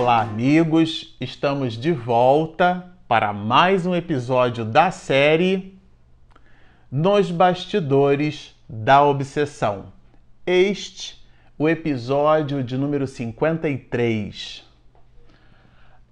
Olá, 0.00 0.22
amigos! 0.22 1.14
Estamos 1.20 1.74
de 1.74 1.92
volta 1.92 2.90
para 3.06 3.34
mais 3.34 3.84
um 3.84 3.94
episódio 3.94 4.64
da 4.64 4.90
série 4.90 5.78
Nos 6.90 7.30
Bastidores 7.30 8.56
da 8.66 9.04
Obsessão. 9.04 9.92
Este, 10.46 11.22
o 11.58 11.68
episódio 11.68 12.64
de 12.64 12.78
número 12.78 13.06
53. 13.06 14.64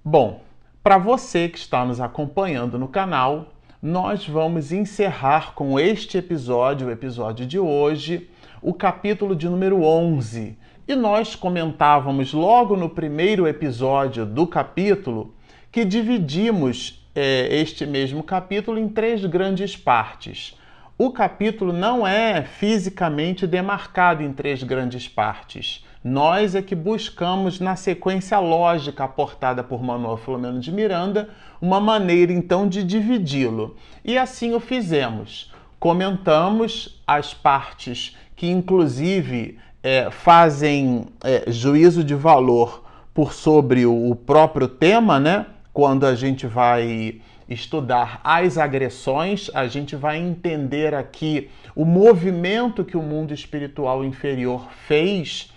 Bom, 0.05 0.43
para 0.83 0.99
você 0.99 1.49
que 1.49 1.57
está 1.57 1.83
nos 1.83 1.99
acompanhando 1.99 2.79
no 2.79 2.89
canal, 2.89 3.55
nós 3.81 4.29
vamos 4.29 4.71
encerrar 4.71 5.55
com 5.55 5.81
este 5.81 6.19
episódio, 6.19 6.89
o 6.89 6.91
episódio 6.91 7.47
de 7.47 7.59
hoje, 7.59 8.29
o 8.61 8.75
capítulo 8.75 9.35
de 9.35 9.49
número 9.49 9.83
11 9.83 10.59
e 10.89 10.97
nós 10.97 11.37
comentávamos 11.37 12.33
logo 12.33 12.75
no 12.75 12.89
primeiro 12.89 13.47
episódio 13.47 14.25
do 14.25 14.47
capítulo 14.47 15.35
que 15.71 15.85
dividimos 15.85 17.07
é, 17.15 17.61
este 17.61 17.85
mesmo 17.85 18.23
capítulo 18.23 18.79
em 18.79 18.89
três 18.89 19.23
grandes 19.27 19.77
partes. 19.77 20.57
O 20.97 21.11
capítulo 21.11 21.75
não 21.75 22.07
é 22.07 22.43
fisicamente 22.43 23.47
demarcado 23.47 24.23
em 24.23 24.33
três 24.33 24.63
grandes 24.63 25.07
partes. 25.07 25.85
Nós 26.03 26.55
é 26.55 26.63
que 26.63 26.75
buscamos, 26.75 27.61
na 27.61 27.77
sequência 27.77 28.39
lógica 28.39 29.05
aportada 29.05 29.63
por 29.63 29.83
Manuel 29.83 30.17
Filomeno 30.17 30.59
de 30.59 30.73
Miranda, 30.73 31.29
uma 31.61 31.79
maneira 31.79 32.33
então 32.33 32.67
de 32.67 32.83
dividi-lo. 32.83 33.77
E 34.03 34.17
assim 34.17 34.55
o 34.55 34.61
fizemos. 34.61 35.53
Comentamos 35.79 37.03
as 37.07 37.35
partes 37.35 38.17
que, 38.35 38.49
inclusive, 38.49 39.59
é, 39.89 40.11
fazem 40.11 41.07
é, 41.25 41.51
juízo 41.51 42.05
de 42.05 42.15
valor 42.15 42.85
por 43.15 43.33
sobre 43.33 43.87
o, 43.87 44.11
o 44.11 44.15
próprio 44.15 44.69
tema, 44.69 45.19
né? 45.19 45.47
Quando 45.73 46.05
a 46.05 46.15
gente 46.15 46.47
vai 46.47 47.23
estudar 47.49 48.21
as 48.23 48.59
agressões, 48.59 49.51
a 49.55 49.67
gente 49.67 49.97
vai 49.97 50.19
entender 50.19 50.95
aqui 50.95 51.49
o 51.75 51.87
movimento 51.87 52.85
que 52.85 52.99
o 52.99 53.03
mundo 53.03 53.33
espiritual 53.33 54.05
inferior 54.05 54.69
fez 54.87 55.55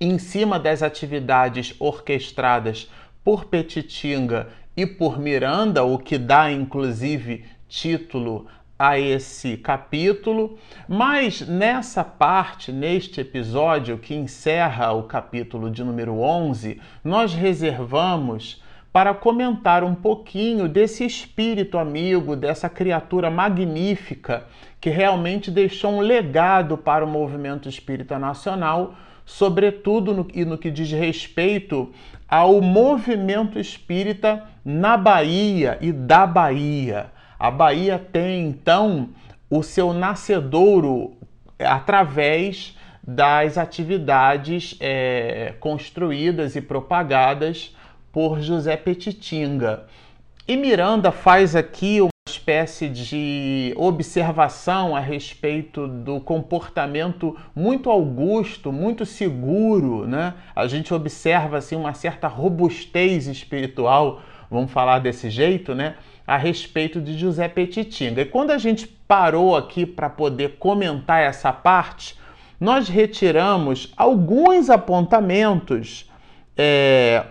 em 0.00 0.20
cima 0.20 0.56
das 0.56 0.80
atividades 0.80 1.74
orquestradas 1.80 2.88
por 3.24 3.46
Petitinga 3.46 4.50
e 4.76 4.86
por 4.86 5.18
Miranda, 5.18 5.82
o 5.82 5.98
que 5.98 6.16
dá 6.16 6.52
inclusive 6.52 7.44
título 7.68 8.46
a 8.82 8.98
esse 8.98 9.56
capítulo, 9.56 10.58
mas 10.88 11.40
nessa 11.46 12.02
parte, 12.02 12.72
neste 12.72 13.20
episódio 13.20 13.96
que 13.96 14.12
encerra 14.12 14.90
o 14.90 15.04
capítulo 15.04 15.70
de 15.70 15.84
número 15.84 16.18
11, 16.18 16.80
nós 17.04 17.32
reservamos 17.32 18.60
para 18.92 19.14
comentar 19.14 19.84
um 19.84 19.94
pouquinho 19.94 20.68
desse 20.68 21.06
espírito 21.06 21.78
amigo, 21.78 22.34
dessa 22.34 22.68
criatura 22.68 23.30
magnífica 23.30 24.48
que 24.80 24.90
realmente 24.90 25.48
deixou 25.48 25.92
um 25.92 26.00
legado 26.00 26.76
para 26.76 27.04
o 27.04 27.08
movimento 27.08 27.68
espírita 27.68 28.18
nacional, 28.18 28.96
sobretudo 29.24 30.12
no, 30.12 30.26
e 30.34 30.44
no 30.44 30.58
que 30.58 30.72
diz 30.72 30.90
respeito 30.90 31.92
ao 32.28 32.60
movimento 32.60 33.60
espírita 33.60 34.44
na 34.64 34.96
Bahia 34.96 35.78
e 35.80 35.92
da 35.92 36.26
Bahia. 36.26 37.11
A 37.42 37.50
Bahia 37.50 37.98
tem 37.98 38.46
então 38.46 39.08
o 39.50 39.64
seu 39.64 39.92
nascedouro 39.92 41.16
através 41.58 42.78
das 43.02 43.58
atividades 43.58 44.76
é, 44.78 45.52
construídas 45.58 46.54
e 46.54 46.60
propagadas 46.60 47.74
por 48.12 48.40
José 48.40 48.76
Petitinga. 48.76 49.86
E 50.46 50.56
Miranda 50.56 51.10
faz 51.10 51.56
aqui 51.56 52.00
uma 52.00 52.10
espécie 52.28 52.88
de 52.88 53.74
observação 53.76 54.94
a 54.94 55.00
respeito 55.00 55.88
do 55.88 56.20
comportamento 56.20 57.36
muito 57.56 57.90
augusto, 57.90 58.70
muito 58.70 59.04
seguro, 59.04 60.06
né? 60.06 60.34
A 60.54 60.68
gente 60.68 60.94
observa 60.94 61.56
assim 61.56 61.74
uma 61.74 61.92
certa 61.92 62.28
robustez 62.28 63.26
espiritual, 63.26 64.22
vamos 64.48 64.70
falar 64.70 65.00
desse 65.00 65.28
jeito, 65.28 65.74
né? 65.74 65.96
A 66.26 66.36
respeito 66.36 67.00
de 67.00 67.18
José 67.18 67.48
Petitinga. 67.48 68.22
E 68.22 68.26
quando 68.26 68.50
a 68.50 68.58
gente 68.58 68.86
parou 68.86 69.56
aqui 69.56 69.84
para 69.84 70.08
poder 70.08 70.56
comentar 70.58 71.22
essa 71.22 71.52
parte, 71.52 72.16
nós 72.60 72.88
retiramos 72.88 73.92
alguns 73.96 74.70
apontamentos 74.70 76.10
é, 76.56 77.24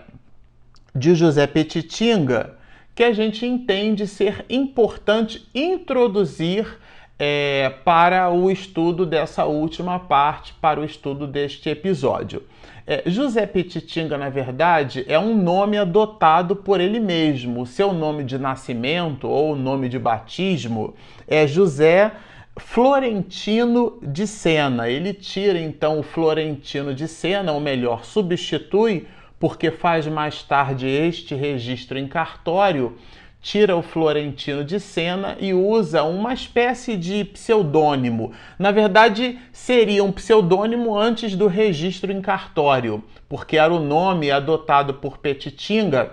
de 0.94 1.14
José 1.14 1.46
Petitinga 1.46 2.56
que 2.94 3.02
a 3.02 3.12
gente 3.12 3.46
entende 3.46 4.06
ser 4.06 4.44
importante 4.50 5.48
introduzir 5.54 6.78
é, 7.18 7.72
para 7.84 8.30
o 8.30 8.50
estudo 8.50 9.06
dessa 9.06 9.44
última 9.44 9.98
parte, 9.98 10.52
para 10.60 10.80
o 10.80 10.84
estudo 10.84 11.26
deste 11.26 11.68
episódio. 11.70 12.42
É, 12.86 13.02
José 13.06 13.46
Petitinga, 13.46 14.18
na 14.18 14.28
verdade, 14.28 15.04
é 15.06 15.18
um 15.18 15.36
nome 15.36 15.78
adotado 15.78 16.56
por 16.56 16.80
ele 16.80 16.98
mesmo. 16.98 17.62
O 17.62 17.66
seu 17.66 17.92
nome 17.92 18.24
de 18.24 18.38
nascimento 18.38 19.28
ou 19.28 19.54
nome 19.54 19.88
de 19.88 19.98
batismo 19.98 20.94
é 21.28 21.46
José 21.46 22.10
Florentino 22.56 23.98
de 24.02 24.26
Sena. 24.26 24.88
Ele 24.88 25.14
tira 25.14 25.58
então 25.58 26.00
o 26.00 26.02
Florentino 26.02 26.92
de 26.92 27.06
Sena, 27.06 27.52
ou 27.52 27.60
melhor, 27.60 28.04
substitui, 28.04 29.06
porque 29.38 29.70
faz 29.70 30.06
mais 30.06 30.42
tarde 30.42 30.86
este 30.86 31.34
registro 31.34 31.98
em 31.98 32.08
cartório 32.08 32.96
tira 33.42 33.76
o 33.76 33.82
Florentino 33.82 34.64
de 34.64 34.78
cena 34.78 35.36
e 35.40 35.52
usa 35.52 36.04
uma 36.04 36.32
espécie 36.32 36.96
de 36.96 37.24
pseudônimo. 37.24 38.32
Na 38.56 38.70
verdade, 38.70 39.38
seria 39.52 40.04
um 40.04 40.12
pseudônimo 40.12 40.96
antes 40.96 41.34
do 41.34 41.48
registro 41.48 42.12
em 42.12 42.22
cartório, 42.22 43.02
porque 43.28 43.58
era 43.58 43.74
o 43.74 43.80
nome 43.80 44.30
adotado 44.30 44.94
por 44.94 45.18
Petitinga 45.18 46.12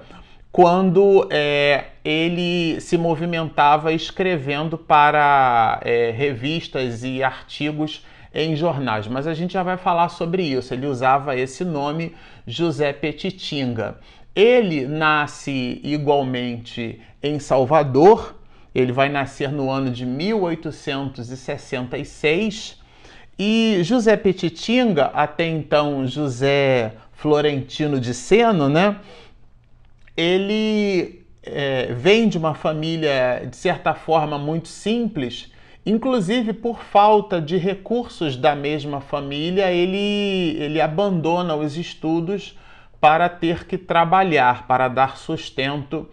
quando 0.51 1.29
é, 1.31 1.85
ele 2.03 2.81
se 2.81 2.97
movimentava 2.97 3.93
escrevendo 3.93 4.79
para 4.79 5.79
é, 5.83 6.09
revistas 6.09 7.03
e 7.03 7.21
artigos 7.21 8.03
em 8.33 8.55
jornais. 8.55 9.07
Mas 9.07 9.27
a 9.27 9.33
gente 9.35 9.53
já 9.53 9.61
vai 9.61 9.77
falar 9.77 10.09
sobre 10.09 10.43
isso. 10.43 10.73
Ele 10.73 10.87
usava 10.87 11.35
esse 11.35 11.63
nome, 11.63 12.15
José 12.47 12.91
Petitinga. 12.91 13.99
Ele 14.39 14.87
nasce 14.87 15.81
igualmente 15.83 17.01
em 17.21 17.37
Salvador, 17.39 18.39
ele 18.73 18.93
vai 18.93 19.09
nascer 19.09 19.51
no 19.51 19.69
ano 19.69 19.91
de 19.91 20.05
1866 20.05 22.79
e 23.37 23.79
José 23.83 24.15
Petitinga, 24.15 25.07
até 25.07 25.45
então 25.45 26.07
José 26.07 26.93
Florentino 27.11 27.99
de 27.99 28.13
Seno, 28.13 28.69
né? 28.69 29.01
Ele 30.15 31.25
é, 31.43 31.93
vem 31.93 32.29
de 32.29 32.37
uma 32.37 32.53
família 32.53 33.45
de 33.45 33.57
certa 33.57 33.93
forma 33.93 34.39
muito 34.39 34.69
simples, 34.69 35.51
inclusive 35.85 36.53
por 36.53 36.81
falta 36.81 37.41
de 37.41 37.57
recursos 37.57 38.37
da 38.37 38.55
mesma 38.55 39.01
família, 39.01 39.69
ele, 39.69 40.55
ele 40.57 40.79
abandona 40.79 41.57
os 41.57 41.75
estudos 41.75 42.57
para 42.99 43.29
ter 43.29 43.65
que 43.65 43.77
trabalhar, 43.77 44.67
para 44.67 44.87
dar 44.87 45.17
sustento 45.17 46.09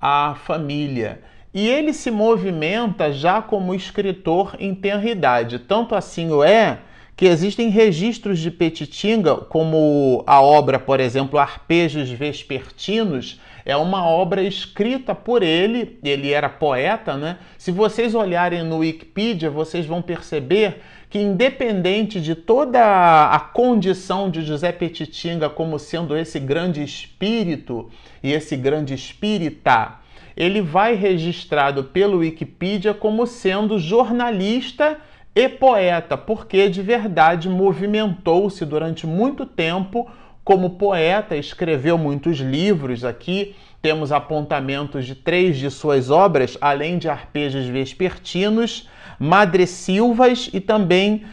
à 0.00 0.36
família. 0.44 1.20
E 1.52 1.66
ele 1.68 1.92
se 1.92 2.10
movimenta 2.10 3.12
já 3.12 3.42
como 3.42 3.74
escritor 3.74 4.54
em 4.58 4.74
tenra 4.74 5.08
idade. 5.08 5.58
Tanto 5.58 5.94
assim 5.94 6.30
o 6.30 6.44
é 6.44 6.78
que 7.16 7.26
existem 7.26 7.68
registros 7.68 8.38
de 8.38 8.48
Petitinga, 8.48 9.34
como 9.34 10.22
a 10.24 10.40
obra, 10.40 10.78
por 10.78 11.00
exemplo, 11.00 11.36
Arpejos 11.36 12.08
Vespertinos, 12.10 13.40
é 13.64 13.76
uma 13.76 14.06
obra 14.06 14.40
escrita 14.40 15.16
por 15.16 15.42
ele, 15.42 15.98
ele 16.04 16.32
era 16.32 16.48
poeta, 16.48 17.16
né? 17.16 17.38
Se 17.58 17.72
vocês 17.72 18.14
olharem 18.14 18.62
no 18.62 18.78
Wikipedia, 18.78 19.50
vocês 19.50 19.84
vão 19.84 20.00
perceber 20.00 20.80
que 21.10 21.18
independente 21.18 22.20
de 22.20 22.34
toda 22.34 23.30
a 23.30 23.40
condição 23.40 24.30
de 24.30 24.42
José 24.42 24.72
Petitinga 24.72 25.48
como 25.48 25.78
sendo 25.78 26.16
esse 26.16 26.38
grande 26.38 26.82
espírito 26.82 27.90
e 28.22 28.32
esse 28.32 28.56
grande 28.56 28.92
espírita, 28.94 29.94
ele 30.36 30.60
vai 30.60 30.94
registrado 30.94 31.84
pelo 31.84 32.18
Wikipedia 32.18 32.92
como 32.92 33.26
sendo 33.26 33.78
jornalista 33.78 34.98
e 35.34 35.48
poeta, 35.48 36.16
porque 36.16 36.68
de 36.68 36.82
verdade 36.82 37.48
movimentou-se 37.48 38.64
durante 38.66 39.06
muito 39.06 39.46
tempo 39.46 40.08
como 40.44 40.70
poeta, 40.70 41.36
escreveu 41.36 41.96
muitos 41.98 42.38
livros 42.38 43.04
aqui. 43.04 43.54
Temos 43.80 44.10
apontamentos 44.12 45.06
de 45.06 45.14
três 45.14 45.56
de 45.56 45.70
suas 45.70 46.10
obras, 46.10 46.56
além 46.60 46.98
de 46.98 47.08
arpejos 47.08 47.66
vespertinos 47.66 48.88
madressilvas 49.18 50.50
e 50.52 50.60
também 50.60 51.24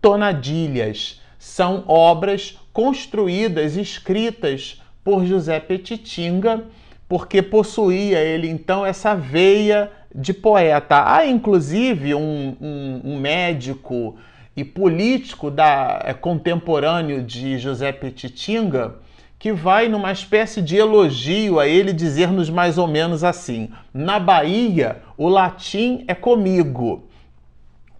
tonadilhas. 0.00 1.20
São 1.38 1.84
obras 1.86 2.58
construídas, 2.72 3.76
escritas 3.76 4.80
por 5.02 5.24
José 5.24 5.58
Petitinga, 5.60 6.64
porque 7.08 7.42
possuía 7.42 8.20
ele 8.20 8.48
então 8.48 8.84
essa 8.84 9.14
veia 9.14 9.90
de 10.14 10.32
poeta. 10.32 11.04
Há 11.06 11.26
inclusive 11.26 12.14
um, 12.14 12.56
um, 12.60 13.00
um 13.04 13.18
médico 13.18 14.16
e 14.56 14.64
político 14.64 15.50
da, 15.50 16.00
é, 16.04 16.12
contemporâneo 16.12 17.22
de 17.22 17.58
José 17.58 17.92
Petitinga 17.92 18.96
que 19.40 19.52
vai 19.52 19.88
numa 19.88 20.12
espécie 20.12 20.60
de 20.60 20.76
elogio 20.76 21.58
a 21.58 21.66
ele 21.66 21.94
dizer-nos 21.94 22.50
mais 22.50 22.76
ou 22.76 22.86
menos 22.86 23.24
assim: 23.24 23.70
na 23.92 24.20
Bahia 24.20 25.00
o 25.16 25.28
latim 25.28 26.04
é 26.06 26.14
comigo, 26.14 27.08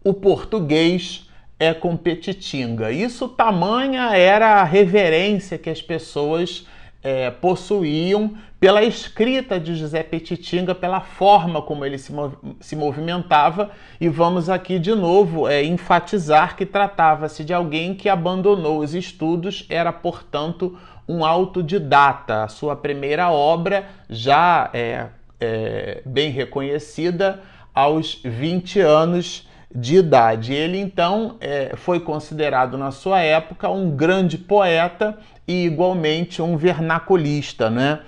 o 0.02 0.14
português 0.14 1.28
é 1.58 1.74
com 1.74 1.96
Petitinga. 1.96 2.90
Isso 2.90 3.28
tamanha 3.28 4.16
era 4.16 4.60
a 4.60 4.64
reverência 4.64 5.58
que 5.58 5.68
as 5.68 5.82
pessoas 5.82 6.66
é, 7.02 7.30
possuíam 7.30 8.34
pela 8.58 8.82
escrita 8.82 9.58
de 9.58 9.74
José 9.74 10.02
Petitinga, 10.02 10.74
pela 10.74 11.00
forma 11.00 11.62
como 11.62 11.84
ele 11.84 11.96
se, 11.96 12.12
mov 12.12 12.34
se 12.60 12.76
movimentava, 12.76 13.70
e 13.98 14.08
vamos 14.08 14.50
aqui 14.50 14.78
de 14.78 14.94
novo 14.94 15.48
é, 15.48 15.64
enfatizar 15.64 16.56
que 16.56 16.66
tratava-se 16.66 17.42
de 17.42 17.54
alguém 17.54 17.94
que 17.94 18.08
abandonou 18.08 18.80
os 18.80 18.94
estudos, 18.94 19.66
era, 19.70 19.92
portanto, 19.92 20.78
um 21.08 21.24
autodidata. 21.24 22.44
A 22.44 22.48
sua 22.48 22.76
primeira 22.76 23.30
obra 23.30 23.86
já 24.08 24.68
é, 24.74 25.06
é 25.40 26.02
bem 26.04 26.30
reconhecida 26.30 27.42
aos 27.74 28.20
20 28.22 28.80
anos 28.80 29.48
de 29.74 29.96
idade. 29.96 30.52
Ele 30.52 30.78
então 30.78 31.36
é, 31.40 31.72
foi 31.76 32.00
considerado 32.00 32.76
na 32.76 32.90
sua 32.90 33.20
época 33.20 33.68
um 33.68 33.90
grande 33.90 34.36
poeta 34.36 35.18
e 35.46 35.64
igualmente 35.64 36.42
um 36.42 36.56
vernaculista, 36.56 37.70
né? 37.70 38.00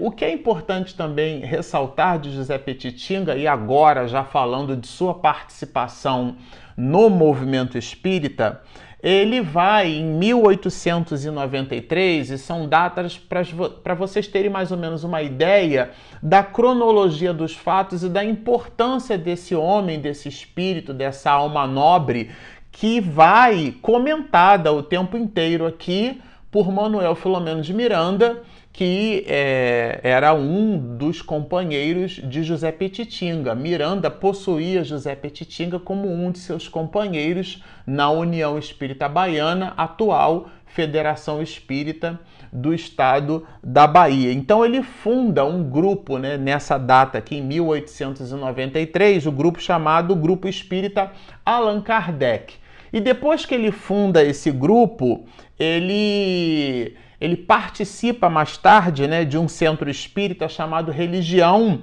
O 0.00 0.10
que 0.10 0.24
é 0.24 0.32
importante 0.32 0.94
também 0.94 1.40
ressaltar 1.40 2.18
de 2.18 2.32
José 2.32 2.56
Petitinga, 2.56 3.36
e 3.36 3.46
agora 3.46 4.08
já 4.08 4.24
falando 4.24 4.74
de 4.74 4.86
sua 4.86 5.12
participação 5.12 6.36
no 6.74 7.10
movimento 7.10 7.76
espírita, 7.76 8.62
ele 9.02 9.40
vai 9.40 9.88
em 9.88 10.04
1893, 10.04 12.30
e 12.30 12.38
são 12.38 12.68
datas 12.68 13.18
para 13.18 13.94
vocês 13.94 14.26
terem 14.26 14.50
mais 14.50 14.72
ou 14.72 14.78
menos 14.78 15.04
uma 15.04 15.22
ideia 15.22 15.90
da 16.22 16.42
cronologia 16.42 17.32
dos 17.32 17.54
fatos 17.54 18.02
e 18.02 18.08
da 18.08 18.24
importância 18.24 19.16
desse 19.16 19.54
homem, 19.54 20.00
desse 20.00 20.28
espírito, 20.28 20.92
dessa 20.92 21.30
alma 21.30 21.64
nobre 21.66 22.30
que 22.72 23.00
vai 23.00 23.74
comentada 23.80 24.72
o 24.72 24.82
tempo 24.82 25.16
inteiro 25.16 25.64
aqui 25.66 26.20
por 26.50 26.72
Manuel 26.72 27.14
Filomeno 27.14 27.60
de 27.60 27.74
Miranda, 27.74 28.42
que 28.78 29.24
é, 29.26 29.98
era 30.04 30.32
um 30.32 30.78
dos 30.96 31.20
companheiros 31.20 32.12
de 32.12 32.44
José 32.44 32.70
Petitinga. 32.70 33.52
Miranda 33.52 34.08
possuía 34.08 34.84
José 34.84 35.16
Petitinga 35.16 35.80
como 35.80 36.08
um 36.08 36.30
de 36.30 36.38
seus 36.38 36.68
companheiros 36.68 37.60
na 37.84 38.08
União 38.08 38.56
Espírita 38.56 39.08
Baiana, 39.08 39.74
atual 39.76 40.48
Federação 40.64 41.42
Espírita 41.42 42.20
do 42.52 42.72
Estado 42.72 43.44
da 43.64 43.84
Bahia. 43.84 44.32
Então 44.32 44.64
ele 44.64 44.80
funda 44.80 45.44
um 45.44 45.68
grupo 45.68 46.16
né, 46.16 46.36
nessa 46.36 46.78
data 46.78 47.18
aqui, 47.18 47.38
em 47.38 47.42
1893, 47.42 49.26
o 49.26 49.32
grupo 49.32 49.60
chamado 49.60 50.14
Grupo 50.14 50.46
Espírita 50.46 51.10
Allan 51.44 51.80
Kardec. 51.80 52.54
E 52.92 53.00
depois 53.00 53.44
que 53.44 53.56
ele 53.56 53.72
funda 53.72 54.22
esse 54.22 54.52
grupo, 54.52 55.26
ele, 55.58 56.94
ele 57.20 57.36
participa 57.36 58.30
mais 58.30 58.56
tarde 58.56 59.06
né, 59.06 59.24
de 59.24 59.36
um 59.36 59.48
centro 59.48 59.90
espírita 59.90 60.48
chamado 60.48 60.92
Religião 60.92 61.82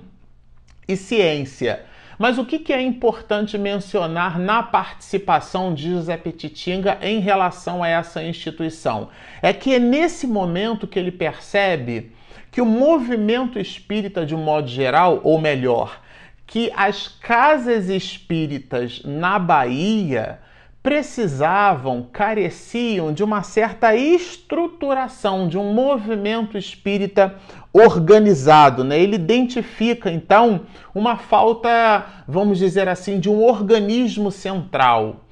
e 0.87 0.95
Ciência. 0.95 1.85
Mas 2.17 2.37
o 2.37 2.45
que, 2.45 2.59
que 2.59 2.71
é 2.71 2.81
importante 2.81 3.57
mencionar 3.57 4.39
na 4.39 4.63
participação 4.63 5.73
de 5.73 5.89
José 5.89 6.15
Petitinga 6.15 6.97
em 7.01 7.19
relação 7.19 7.83
a 7.83 7.89
essa 7.89 8.23
instituição? 8.23 9.09
É 9.41 9.51
que 9.51 9.75
é 9.75 9.79
nesse 9.79 10.25
momento 10.25 10.87
que 10.87 10.97
ele 10.97 11.11
percebe 11.11 12.13
que 12.49 12.61
o 12.61 12.65
movimento 12.65 13.59
espírita, 13.59 14.25
de 14.25 14.33
um 14.33 14.41
modo 14.41 14.69
geral, 14.69 15.19
ou 15.23 15.37
melhor, 15.37 15.99
que 16.47 16.71
as 16.73 17.09
casas 17.09 17.89
espíritas 17.89 19.01
na 19.03 19.37
Bahia 19.37 20.39
precisavam, 20.85 22.07
careciam 22.13 23.11
de 23.11 23.23
uma 23.23 23.41
certa 23.41 23.95
estruturação, 23.95 25.47
de 25.47 25.57
um 25.57 25.73
movimento 25.73 26.59
espírita 26.59 27.33
organizado. 27.73 28.83
Né? 28.83 28.99
Ele 28.99 29.15
identifica, 29.15 30.11
então, 30.11 30.61
uma 30.93 31.17
falta, 31.17 32.05
vamos 32.27 32.59
dizer 32.59 32.87
assim, 32.87 33.19
de 33.19 33.27
um 33.27 33.43
organismo 33.43 34.29
central 34.29 35.25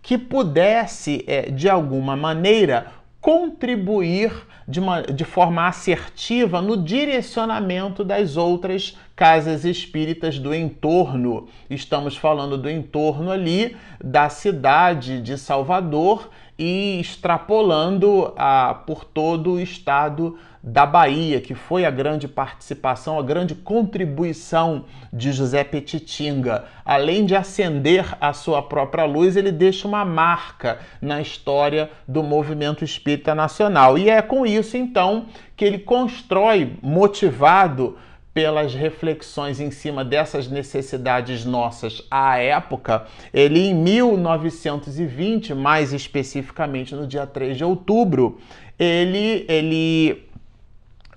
que 0.00 0.16
pudesse, 0.16 1.24
é, 1.26 1.50
de 1.50 1.68
alguma 1.68 2.16
maneira, 2.16 2.92
contribuir 3.20 4.30
de, 4.70 4.78
uma, 4.78 5.02
de 5.02 5.24
forma 5.24 5.66
assertiva 5.66 6.62
no 6.62 6.76
direcionamento 6.76 8.04
das 8.04 8.36
outras 8.36 8.96
casas 9.16 9.64
espíritas 9.64 10.38
do 10.38 10.54
entorno. 10.54 11.48
Estamos 11.68 12.16
falando 12.16 12.56
do 12.56 12.70
entorno 12.70 13.30
ali 13.30 13.76
da 14.02 14.28
cidade 14.28 15.20
de 15.20 15.36
Salvador 15.36 16.30
e 16.58 17.00
extrapolando 17.00 18.32
a, 18.36 18.82
por 18.86 19.04
todo 19.04 19.52
o 19.52 19.60
estado 19.60 20.38
da 20.62 20.84
Bahia, 20.84 21.40
que 21.40 21.54
foi 21.54 21.84
a 21.84 21.90
grande 21.90 22.28
participação, 22.28 23.18
a 23.18 23.22
grande 23.22 23.54
contribuição 23.54 24.84
de 25.12 25.32
José 25.32 25.64
Petitinga. 25.64 26.64
Além 26.84 27.24
de 27.24 27.34
acender 27.34 28.16
a 28.20 28.32
sua 28.32 28.62
própria 28.62 29.04
luz, 29.04 29.36
ele 29.36 29.50
deixa 29.50 29.88
uma 29.88 30.04
marca 30.04 30.78
na 31.00 31.20
história 31.20 31.90
do 32.06 32.22
movimento 32.22 32.84
espírita 32.84 33.34
nacional. 33.34 33.96
E 33.96 34.10
é 34.10 34.20
com 34.20 34.44
isso, 34.44 34.76
então, 34.76 35.26
que 35.56 35.64
ele 35.64 35.78
constrói, 35.78 36.74
motivado 36.82 37.96
pelas 38.32 38.74
reflexões 38.74 39.60
em 39.60 39.70
cima 39.70 40.04
dessas 40.04 40.48
necessidades 40.48 41.44
nossas 41.44 42.02
à 42.10 42.38
época, 42.38 43.06
ele 43.34 43.60
em 43.60 43.74
1920, 43.74 45.52
mais 45.52 45.92
especificamente 45.92 46.94
no 46.94 47.06
dia 47.06 47.26
3 47.26 47.56
de 47.56 47.64
outubro, 47.64 48.38
ele, 48.78 49.44
ele 49.48 50.29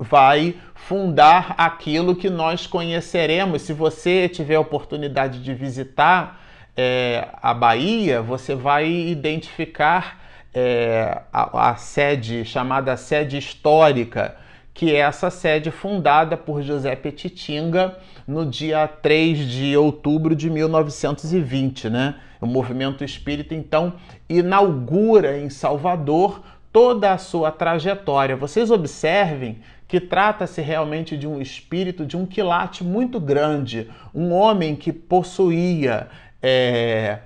vai 0.03 0.55
fundar 0.75 1.55
aquilo 1.57 2.15
que 2.15 2.29
nós 2.29 2.67
conheceremos. 2.67 3.62
Se 3.62 3.74
você 3.74 4.27
tiver 4.27 4.55
a 4.55 4.60
oportunidade 4.60 5.41
de 5.41 5.53
visitar 5.53 6.41
é, 6.75 7.27
a 7.41 7.53
Bahia, 7.53 8.22
você 8.22 8.53
vai 8.53 8.89
identificar 8.89 10.22
é, 10.53 11.22
a, 11.31 11.69
a 11.72 11.75
sede 11.75 12.43
chamada 12.43 12.98
sede 12.98 13.38
histórica, 13.38 14.36
que 14.74 14.93
é 14.93 15.00
essa 15.00 15.29
sede 15.29 15.72
fundada 15.72 16.36
por 16.36 16.62
José 16.62 16.95
Petitinga 16.95 17.98
no 18.27 18.45
dia 18.45 18.88
3 18.88 19.39
de 19.39 19.77
outubro 19.77 20.36
de 20.36 20.50
1920, 20.50 21.89
né? 21.89 22.15
O 22.41 22.45
movimento 22.45 23.03
espírita 23.03 23.55
então 23.55 23.93
inaugura 24.27 25.38
em 25.38 25.50
Salvador 25.50 26.41
toda 26.74 27.13
a 27.13 27.19
sua 27.19 27.51
trajetória. 27.51 28.36
Vocês 28.36 28.72
observem 28.72 29.60
que 29.93 30.00
trata-se 30.00 30.59
realmente 30.59 31.15
de 31.15 31.27
um 31.27 31.39
espírito, 31.39 32.03
de 32.03 32.17
um 32.17 32.25
quilate 32.25 32.83
muito 32.83 33.19
grande, 33.19 33.91
um 34.12 34.33
homem 34.33 34.75
que 34.75 34.91
possuía. 34.91 36.07
É, 36.41 37.19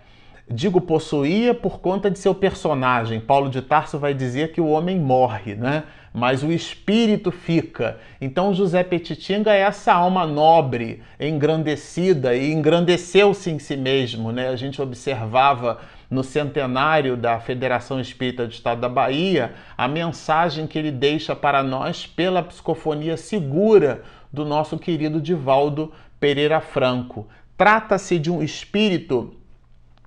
digo 0.51 0.81
possuía 0.81 1.53
por 1.53 1.79
conta 1.79 2.11
de 2.11 2.19
seu 2.19 2.35
personagem. 2.35 3.21
Paulo 3.21 3.49
de 3.49 3.61
Tarso 3.61 3.97
vai 3.97 4.13
dizer 4.13 4.51
que 4.51 4.59
o 4.59 4.67
homem 4.67 4.99
morre, 4.99 5.55
né? 5.55 5.85
mas 6.13 6.43
o 6.43 6.51
espírito 6.51 7.31
fica. 7.31 7.99
Então 8.19 8.53
José 8.53 8.83
Petitinga 8.83 9.53
é 9.53 9.61
essa 9.61 9.93
alma 9.93 10.27
nobre, 10.27 11.01
engrandecida 11.17 12.35
e 12.35 12.51
engrandeceu-se 12.51 13.49
em 13.49 13.59
si 13.59 13.77
mesmo. 13.77 14.33
Né? 14.33 14.49
A 14.49 14.57
gente 14.57 14.81
observava 14.81 15.79
no 16.09 16.23
centenário 16.23 17.17
da 17.17 17.39
Federação 17.39 17.99
Espírita 17.99 18.45
do 18.45 18.51
Estado 18.51 18.81
da 18.81 18.89
Bahia, 18.89 19.53
a 19.77 19.87
mensagem 19.87 20.65
que 20.65 20.79
ele 20.79 20.91
deixa 20.91 21.35
para 21.35 21.61
nós 21.61 22.07
pela 22.07 22.41
psicofonia 22.41 23.17
segura 23.17 24.03
do 24.31 24.45
nosso 24.45 24.77
querido 24.77 25.21
Divaldo 25.21 25.91
Pereira 26.19 26.59
Franco. 26.59 27.27
Trata-se 27.57 28.19
de 28.19 28.31
um 28.31 28.41
espírito 28.41 29.36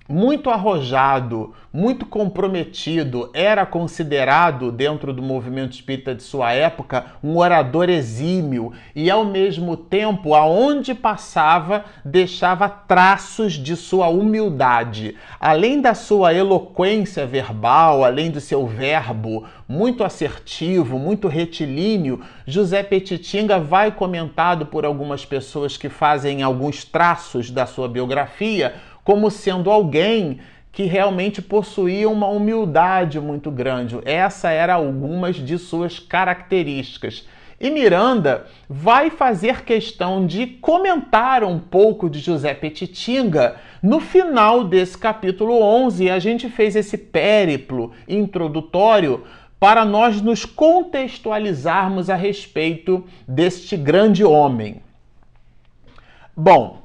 muito 0.07 0.49
arrojado, 0.49 1.53
muito 1.73 2.05
comprometido, 2.05 3.29
era 3.33 3.65
considerado, 3.65 4.71
dentro 4.71 5.13
do 5.13 5.21
movimento 5.21 5.71
espírita 5.71 6.13
de 6.13 6.21
sua 6.21 6.51
época, 6.51 7.05
um 7.23 7.37
orador 7.37 7.89
exímio 7.89 8.73
e, 8.93 9.09
ao 9.09 9.23
mesmo 9.23 9.77
tempo, 9.77 10.35
aonde 10.35 10.93
passava, 10.93 11.85
deixava 12.03 12.67
traços 12.67 13.53
de 13.53 13.75
sua 13.77 14.09
humildade. 14.09 15.15
Além 15.39 15.79
da 15.79 15.93
sua 15.93 16.33
eloquência 16.33 17.25
verbal, 17.25 18.03
além 18.03 18.29
do 18.29 18.41
seu 18.41 18.67
verbo 18.67 19.45
muito 19.67 20.03
assertivo, 20.03 20.99
muito 20.99 21.29
retilíneo, 21.29 22.21
José 22.45 22.83
Petitinga 22.83 23.57
vai 23.57 23.89
comentado 23.89 24.65
por 24.65 24.83
algumas 24.83 25.23
pessoas 25.23 25.77
que 25.77 25.87
fazem 25.87 26.43
alguns 26.43 26.83
traços 26.83 27.49
da 27.49 27.65
sua 27.65 27.87
biografia 27.87 28.75
como 29.03 29.29
sendo 29.31 29.69
alguém 29.69 30.39
que 30.71 30.83
realmente 30.83 31.41
possuía 31.41 32.09
uma 32.09 32.27
humildade 32.27 33.19
muito 33.19 33.51
grande. 33.51 33.99
Essa 34.05 34.51
era 34.51 34.75
algumas 34.75 35.35
de 35.35 35.57
suas 35.57 35.99
características. 35.99 37.27
E 37.59 37.69
Miranda 37.69 38.47
vai 38.67 39.11
fazer 39.11 39.63
questão 39.63 40.25
de 40.25 40.47
comentar 40.47 41.43
um 41.43 41.59
pouco 41.59 42.09
de 42.09 42.19
José 42.19 42.55
Petitinga 42.55 43.57
no 43.83 43.99
final 43.99 44.63
desse 44.63 44.97
capítulo 44.97 45.61
11. 45.61 46.09
A 46.09 46.17
gente 46.17 46.49
fez 46.49 46.75
esse 46.75 46.97
périplo 46.97 47.91
introdutório 48.07 49.25
para 49.59 49.85
nós 49.85 50.21
nos 50.23 50.43
contextualizarmos 50.43 52.09
a 52.09 52.15
respeito 52.15 53.05
deste 53.27 53.77
grande 53.77 54.23
homem. 54.23 54.81
Bom, 56.35 56.80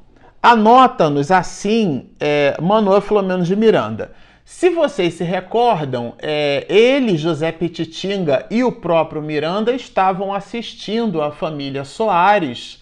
Anota-nos 0.49 1.33
assim 1.33 2.07
é, 2.21 2.57
Manuel 2.63 3.01
Filomeno 3.01 3.43
de 3.43 3.57
Miranda. 3.57 4.13
Se 4.45 4.71
vocês 4.71 5.15
se 5.15 5.25
recordam, 5.25 6.15
é, 6.21 6.65
ele, 6.69 7.17
José 7.17 7.51
Petitinga 7.51 8.47
e 8.49 8.63
o 8.63 8.71
próprio 8.71 9.21
Miranda 9.21 9.73
estavam 9.73 10.33
assistindo 10.33 11.21
a 11.21 11.33
família 11.33 11.83
Soares 11.83 12.81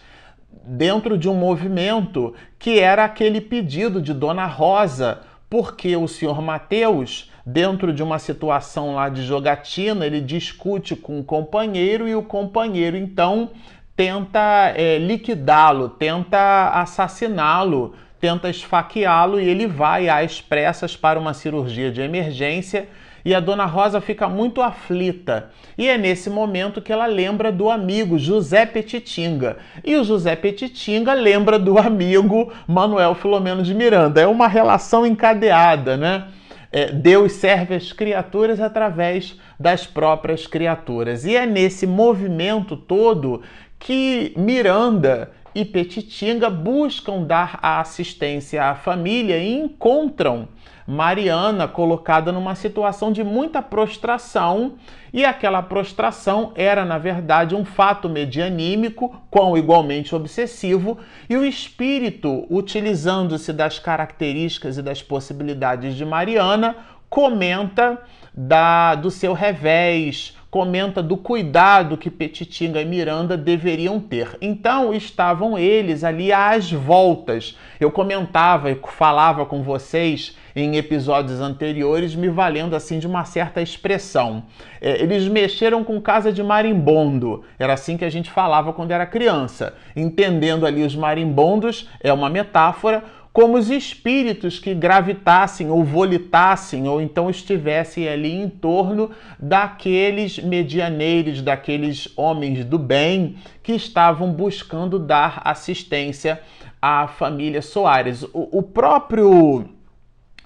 dentro 0.62 1.16
de 1.16 1.26
um 1.26 1.34
movimento 1.34 2.34
que 2.58 2.80
era 2.80 3.02
aquele 3.02 3.40
pedido 3.40 3.98
de 3.98 4.12
Dona 4.12 4.44
Rosa, 4.44 5.22
porque 5.48 5.96
o 5.96 6.06
senhor 6.06 6.42
Mateus, 6.42 7.32
dentro 7.46 7.94
de 7.94 8.02
uma 8.02 8.18
situação 8.18 8.94
lá 8.94 9.08
de 9.08 9.22
jogatina, 9.22 10.04
ele 10.04 10.20
discute 10.20 10.94
com 10.94 11.18
o 11.18 11.24
companheiro 11.24 12.06
e 12.06 12.14
o 12.14 12.22
companheiro 12.22 12.94
então 12.94 13.52
tenta 13.96 14.72
é, 14.76 14.98
liquidá-lo, 14.98 15.88
tenta 15.88 16.70
assassiná-lo, 16.70 17.94
tenta 18.20 18.48
esfaqueá-lo 18.48 19.40
e 19.40 19.48
ele 19.48 19.66
vai 19.66 20.08
às 20.08 20.40
pressas 20.40 20.96
para 20.96 21.18
uma 21.18 21.34
cirurgia 21.34 21.90
de 21.92 22.00
emergência 22.00 22.88
e 23.24 23.34
a 23.34 23.40
dona 23.40 23.64
Rosa 23.64 24.00
fica 24.00 24.28
muito 24.28 24.60
aflita. 24.60 25.50
E 25.78 25.88
é 25.88 25.96
nesse 25.96 26.28
momento 26.28 26.82
que 26.82 26.92
ela 26.92 27.06
lembra 27.06 27.50
do 27.50 27.70
amigo 27.70 28.18
José 28.18 28.66
Petitinga. 28.66 29.56
E 29.82 29.96
o 29.96 30.04
José 30.04 30.36
Petitinga 30.36 31.14
lembra 31.14 31.58
do 31.58 31.78
amigo 31.78 32.52
Manuel 32.66 33.14
Filomeno 33.14 33.62
de 33.62 33.72
Miranda. 33.72 34.20
É 34.20 34.26
uma 34.26 34.46
relação 34.46 35.06
encadeada, 35.06 35.96
né? 35.96 36.28
É, 36.70 36.92
Deus 36.92 37.32
serve 37.32 37.74
as 37.74 37.92
criaturas 37.92 38.60
através 38.60 39.38
das 39.58 39.86
próprias 39.86 40.46
criaturas. 40.46 41.24
E 41.24 41.34
é 41.34 41.46
nesse 41.46 41.86
movimento 41.86 42.76
todo 42.76 43.42
que 43.84 44.32
Miranda 44.34 45.30
e 45.54 45.62
Petitinga 45.62 46.48
buscam 46.48 47.22
dar 47.22 47.58
a 47.60 47.80
assistência 47.80 48.64
à 48.64 48.74
família 48.74 49.36
e 49.36 49.52
encontram 49.52 50.48
Mariana 50.86 51.68
colocada 51.68 52.32
numa 52.32 52.54
situação 52.54 53.12
de 53.12 53.22
muita 53.22 53.60
prostração, 53.60 54.76
e 55.12 55.22
aquela 55.22 55.62
prostração 55.62 56.52
era, 56.54 56.82
na 56.82 56.96
verdade, 56.96 57.54
um 57.54 57.64
fato 57.64 58.08
medianímico, 58.08 59.22
quão 59.30 59.54
igualmente 59.54 60.14
obsessivo, 60.14 60.98
e 61.28 61.36
o 61.36 61.44
espírito, 61.44 62.46
utilizando-se 62.48 63.52
das 63.52 63.78
características 63.78 64.78
e 64.78 64.82
das 64.82 65.02
possibilidades 65.02 65.94
de 65.94 66.06
Mariana, 66.06 66.74
comenta 67.10 67.98
da, 68.34 68.94
do 68.94 69.10
seu 69.10 69.34
revés, 69.34 70.36
comenta 70.54 71.02
do 71.02 71.16
cuidado 71.16 71.96
que 71.96 72.08
Petitinga 72.08 72.80
e 72.80 72.84
Miranda 72.84 73.36
deveriam 73.36 73.98
ter. 73.98 74.38
Então 74.40 74.94
estavam 74.94 75.58
eles 75.58 76.04
ali 76.04 76.32
às 76.32 76.70
voltas. 76.70 77.58
Eu 77.80 77.90
comentava 77.90 78.70
e 78.70 78.78
falava 78.86 79.44
com 79.44 79.64
vocês 79.64 80.36
em 80.54 80.76
episódios 80.76 81.40
anteriores, 81.40 82.14
me 82.14 82.28
valendo 82.28 82.76
assim 82.76 83.00
de 83.00 83.06
uma 83.08 83.24
certa 83.24 83.60
expressão. 83.60 84.44
É, 84.80 85.02
eles 85.02 85.26
mexeram 85.26 85.82
com 85.82 86.00
casa 86.00 86.32
de 86.32 86.40
marimbondo, 86.40 87.42
era 87.58 87.72
assim 87.72 87.96
que 87.96 88.04
a 88.04 88.10
gente 88.10 88.30
falava 88.30 88.72
quando 88.72 88.92
era 88.92 89.04
criança. 89.04 89.74
Entendendo 89.96 90.64
ali 90.64 90.84
os 90.84 90.94
marimbondos, 90.94 91.90
é 92.00 92.12
uma 92.12 92.30
metáfora, 92.30 93.02
como 93.34 93.58
os 93.58 93.68
espíritos 93.68 94.60
que 94.60 94.72
gravitassem 94.72 95.68
ou 95.68 95.82
volitassem 95.82 96.86
ou 96.86 97.02
então 97.02 97.28
estivessem 97.28 98.08
ali 98.08 98.32
em 98.32 98.48
torno 98.48 99.10
daqueles 99.40 100.38
medianeiros, 100.38 101.42
daqueles 101.42 102.08
homens 102.16 102.64
do 102.64 102.78
bem 102.78 103.34
que 103.60 103.72
estavam 103.72 104.32
buscando 104.32 105.00
dar 105.00 105.42
assistência 105.44 106.40
à 106.80 107.08
família 107.08 107.60
Soares. 107.60 108.22
O, 108.32 108.58
o 108.58 108.62
próprio 108.62 109.68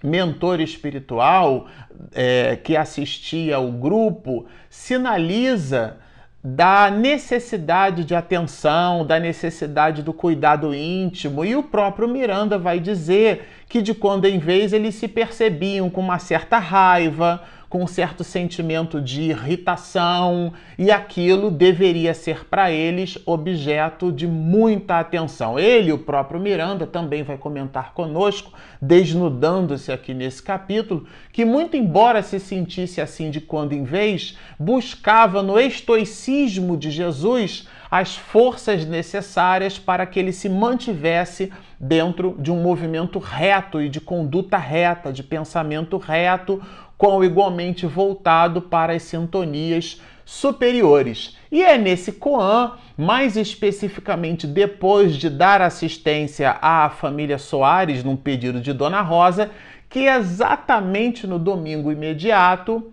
mentor 0.02 0.58
espiritual 0.58 1.66
é, 2.14 2.56
que 2.56 2.74
assistia 2.74 3.56
ao 3.56 3.70
grupo 3.70 4.46
sinaliza 4.70 5.98
da 6.42 6.88
necessidade 6.88 8.04
de 8.04 8.14
atenção, 8.14 9.04
da 9.04 9.18
necessidade 9.18 10.02
do 10.02 10.12
cuidado 10.12 10.72
íntimo, 10.72 11.44
e 11.44 11.56
o 11.56 11.62
próprio 11.62 12.08
Miranda 12.08 12.56
vai 12.56 12.78
dizer 12.78 13.48
que 13.68 13.82
de 13.82 13.92
quando 13.92 14.24
em 14.24 14.38
vez 14.38 14.72
eles 14.72 14.94
se 14.94 15.08
percebiam 15.08 15.90
com 15.90 16.00
uma 16.00 16.18
certa 16.18 16.58
raiva, 16.58 17.42
com 17.68 17.82
um 17.82 17.86
certo 17.86 18.24
sentimento 18.24 19.00
de 19.00 19.22
irritação, 19.22 20.52
e 20.78 20.90
aquilo 20.90 21.50
deveria 21.50 22.14
ser 22.14 22.46
para 22.46 22.70
eles 22.70 23.18
objeto 23.26 24.10
de 24.10 24.26
muita 24.26 24.98
atenção. 24.98 25.58
Ele, 25.58 25.92
o 25.92 25.98
próprio 25.98 26.40
Miranda, 26.40 26.86
também 26.86 27.22
vai 27.22 27.36
comentar 27.36 27.92
conosco, 27.92 28.52
desnudando-se 28.80 29.92
aqui 29.92 30.14
nesse 30.14 30.42
capítulo, 30.42 31.06
que, 31.32 31.44
muito 31.44 31.76
embora 31.76 32.22
se 32.22 32.40
sentisse 32.40 33.00
assim 33.00 33.30
de 33.30 33.40
quando 33.40 33.74
em 33.74 33.84
vez, 33.84 34.36
buscava 34.58 35.42
no 35.42 35.60
estoicismo 35.60 36.76
de 36.76 36.90
Jesus 36.90 37.68
as 37.90 38.16
forças 38.16 38.84
necessárias 38.84 39.78
para 39.78 40.04
que 40.04 40.18
ele 40.18 40.32
se 40.32 40.48
mantivesse 40.48 41.50
dentro 41.80 42.36
de 42.38 42.50
um 42.50 42.60
movimento 42.60 43.18
reto 43.18 43.80
e 43.80 43.88
de 43.88 44.00
conduta 44.00 44.58
reta, 44.58 45.12
de 45.12 45.22
pensamento 45.22 45.96
reto, 45.96 46.60
com 46.98 47.22
igualmente 47.22 47.86
voltado 47.86 48.60
para 48.60 48.92
as 48.92 49.04
sintonias 49.04 50.02
superiores. 50.24 51.38
E 51.50 51.62
é 51.62 51.78
nesse 51.78 52.12
Koan, 52.12 52.72
mais 52.96 53.36
especificamente 53.36 54.46
depois 54.46 55.16
de 55.16 55.30
dar 55.30 55.62
assistência 55.62 56.58
à 56.60 56.90
família 56.90 57.38
Soares 57.38 58.04
num 58.04 58.16
pedido 58.16 58.60
de 58.60 58.72
Dona 58.74 59.00
Rosa, 59.00 59.50
que 59.88 60.00
exatamente 60.00 61.26
no 61.26 61.38
domingo 61.38 61.90
imediato 61.90 62.92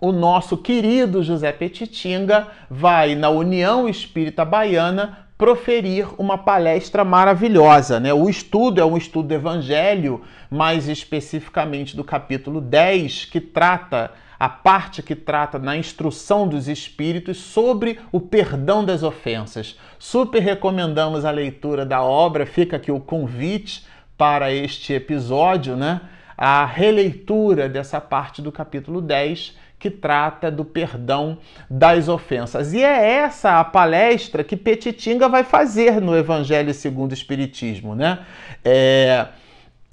o 0.00 0.12
nosso 0.12 0.56
querido 0.56 1.22
José 1.22 1.50
Petitinga 1.50 2.48
vai 2.70 3.14
na 3.14 3.30
União 3.30 3.88
Espírita 3.88 4.44
Baiana 4.44 5.26
proferir 5.36 6.08
uma 6.18 6.38
palestra 6.38 7.04
maravilhosa. 7.04 7.98
Né? 7.98 8.12
O 8.12 8.28
estudo 8.28 8.80
é 8.80 8.84
um 8.84 8.96
estudo 8.96 9.28
do 9.28 9.34
Evangelho, 9.34 10.22
mais 10.50 10.88
especificamente 10.88 11.96
do 11.96 12.04
capítulo 12.04 12.60
10, 12.60 13.26
que 13.26 13.40
trata 13.40 14.10
a 14.38 14.48
parte 14.48 15.02
que 15.02 15.16
trata 15.16 15.58
na 15.58 15.76
instrução 15.76 16.46
dos 16.46 16.68
espíritos 16.68 17.38
sobre 17.38 17.98
o 18.12 18.20
perdão 18.20 18.84
das 18.84 19.02
ofensas. 19.02 19.76
Super 19.98 20.40
recomendamos 20.40 21.24
a 21.24 21.30
leitura 21.32 21.84
da 21.84 22.02
obra, 22.02 22.46
fica 22.46 22.76
aqui 22.76 22.92
o 22.92 23.00
convite 23.00 23.84
para 24.16 24.52
este 24.52 24.92
episódio, 24.92 25.76
né? 25.76 26.00
A 26.36 26.64
releitura 26.64 27.68
dessa 27.68 28.00
parte 28.00 28.40
do 28.40 28.52
capítulo 28.52 29.00
10 29.00 29.56
que 29.78 29.90
trata 29.90 30.50
do 30.50 30.64
perdão 30.64 31.38
das 31.70 32.08
ofensas. 32.08 32.72
E 32.72 32.82
é 32.82 33.10
essa 33.10 33.60
a 33.60 33.64
palestra 33.64 34.42
que 34.42 34.56
Petitinga 34.56 35.28
vai 35.28 35.44
fazer 35.44 36.00
no 36.00 36.16
Evangelho 36.16 36.74
segundo 36.74 37.12
o 37.12 37.14
Espiritismo, 37.14 37.94
né? 37.94 38.20
É... 38.64 39.26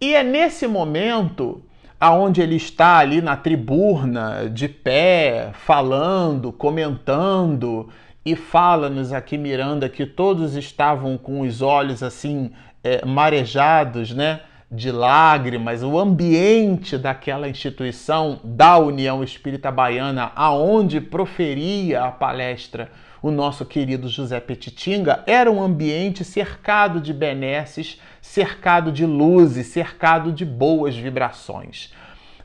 E 0.01 0.13
é 0.13 0.24
nesse 0.24 0.68
momento 0.68 1.63
aonde 2.00 2.42
ele 2.42 2.56
está 2.56 2.98
ali 2.98 3.22
na 3.22 3.36
tribuna, 3.36 4.50
de 4.50 4.68
pé, 4.68 5.51
falando, 5.54 6.51
comentando, 6.51 7.89
e 8.25 8.36
fala-nos 8.36 9.13
aqui 9.13 9.38
Miranda 9.38 9.88
que 9.88 10.06
todos 10.06 10.56
estavam 10.56 11.18
com 11.18 11.42
os 11.42 11.62
olhos 11.62 12.04
assim 12.04 12.51
é, 12.84 13.06
marejados, 13.06 14.13
né? 14.13 14.42
De 14.72 14.92
lágrimas, 14.92 15.84
o 15.84 15.98
ambiente 15.98 16.98
daquela 16.98 17.48
instituição 17.48 18.40
da 18.44 18.78
União 18.78 19.24
Espírita 19.24 19.72
Baiana, 19.72 20.32
aonde 20.36 21.00
proferia 21.00 22.04
a 22.04 22.12
palestra 22.12 22.92
o 23.22 23.32
nosso 23.32 23.66
querido 23.66 24.08
José 24.08 24.40
Petitinga, 24.40 25.24
era 25.26 25.52
um 25.52 25.62
ambiente 25.62 26.24
cercado 26.24 27.00
de 27.00 27.14
benesses, 27.14 28.00
cercado 28.22 28.92
de 28.92 29.06
luzes, 29.06 29.68
cercado 29.68 30.32
de 30.32 30.46
boas 30.46 30.96
vibrações. 30.96 31.92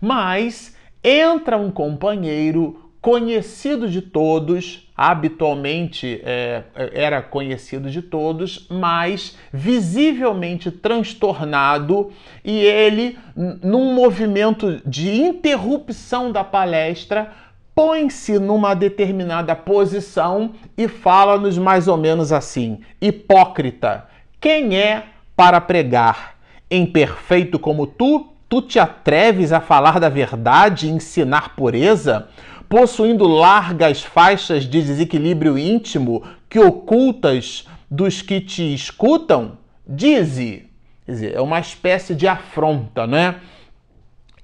Mas 0.01 0.77
entra 1.03 1.59
um 1.59 1.71
companheiro 1.71 2.91
conhecido 3.01 3.89
de 3.89 4.03
todos, 4.03 4.90
habitualmente 5.03 6.21
é, 6.23 6.63
era 6.93 7.23
conhecido 7.23 7.89
de 7.89 8.03
todos, 8.03 8.67
mas 8.69 9.35
visivelmente 9.51 10.71
transtornado, 10.71 12.11
e 12.45 12.59
ele, 12.59 13.19
num 13.35 13.95
movimento 13.95 14.79
de 14.85 15.11
interrupção 15.11 16.31
da 16.31 16.45
palestra, 16.45 17.33
põe-se 17.75 18.39
numa 18.39 18.75
determinada 18.75 19.57
posição 19.57 20.51
e 20.77 20.87
fala-nos 20.87 21.57
mais 21.57 21.89
ou 21.89 21.97
menos 21.97 22.31
assim: 22.31 22.81
Hipócrita, 23.01 24.07
quem 24.39 24.77
é 24.77 25.05
para 25.35 25.63
pregar? 25.63 26.35
Imperfeito 26.71 27.59
como 27.59 27.87
tu, 27.87 28.35
tu 28.51 28.61
te 28.61 28.79
atreves 28.79 29.51
a 29.51 29.61
falar 29.61 29.99
da 29.99 30.11
verdade 30.11 30.89
e 30.89 30.91
ensinar 30.91 31.57
pureza? 31.57 32.29
Possuindo 32.71 33.27
largas 33.27 34.01
faixas 34.01 34.63
de 34.63 34.81
desequilíbrio 34.81 35.59
íntimo 35.59 36.23
que 36.49 36.61
ocultas 36.61 37.67
dos 37.91 38.23
que 38.23 38.41
te 38.41 38.73
escutam? 38.73 39.59
Dize. 39.85 40.71
Quer 41.05 41.13
dizer, 41.13 41.35
é 41.35 41.41
uma 41.41 41.59
espécie 41.59 42.15
de 42.15 42.29
afronta, 42.29 43.09
né? 43.09 43.41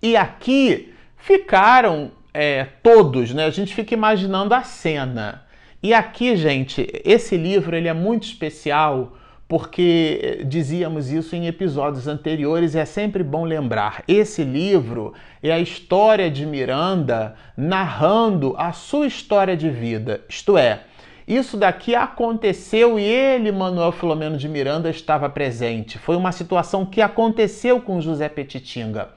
E 0.03 0.17
aqui 0.17 0.93
ficaram 1.17 2.11
é, 2.35 2.65
todos, 2.83 3.33
né? 3.33 3.45
A 3.45 3.51
gente 3.51 3.73
fica 3.73 3.95
imaginando 3.95 4.55
a 4.55 4.63
cena. 4.65 5.45
E 5.81 5.95
aqui, 5.95 6.37
gente, 6.37 6.85
esse 7.05 7.37
livro 7.37 7.77
ele 7.77 7.87
é 7.87 7.95
muito 7.95 8.25
especial 8.25 9.17
porque 9.49 10.45
dizíamos 10.47 11.11
isso 11.11 11.37
em 11.37 11.47
episódios 11.47 12.09
anteriores 12.09 12.75
e 12.75 12.79
é 12.79 12.85
sempre 12.85 13.23
bom 13.23 13.45
lembrar. 13.45 14.03
Esse 14.09 14.43
livro 14.43 15.15
é 15.43 15.53
a 15.53 15.61
história 15.61 16.31
de 16.31 16.45
Miranda 16.45 17.35
narrando 17.57 18.55
a 18.59 18.73
sua 18.73 19.07
história 19.07 19.57
de 19.57 19.71
vida, 19.71 20.23
isto 20.29 20.59
é, 20.59 20.81
isso 21.27 21.57
daqui 21.57 21.93
aconteceu 21.93 23.01
e 23.01 23.03
ele, 23.03 23.51
Manuel 23.51 23.91
Filomeno 23.91 24.37
de 24.37 24.49
Miranda, 24.49 24.89
estava 24.89 25.29
presente. 25.29 25.99
Foi 25.99 26.15
uma 26.15 26.31
situação 26.31 26.87
que 26.87 27.01
aconteceu 27.01 27.81
com 27.81 28.01
José 28.01 28.29
Petitinga. 28.29 29.09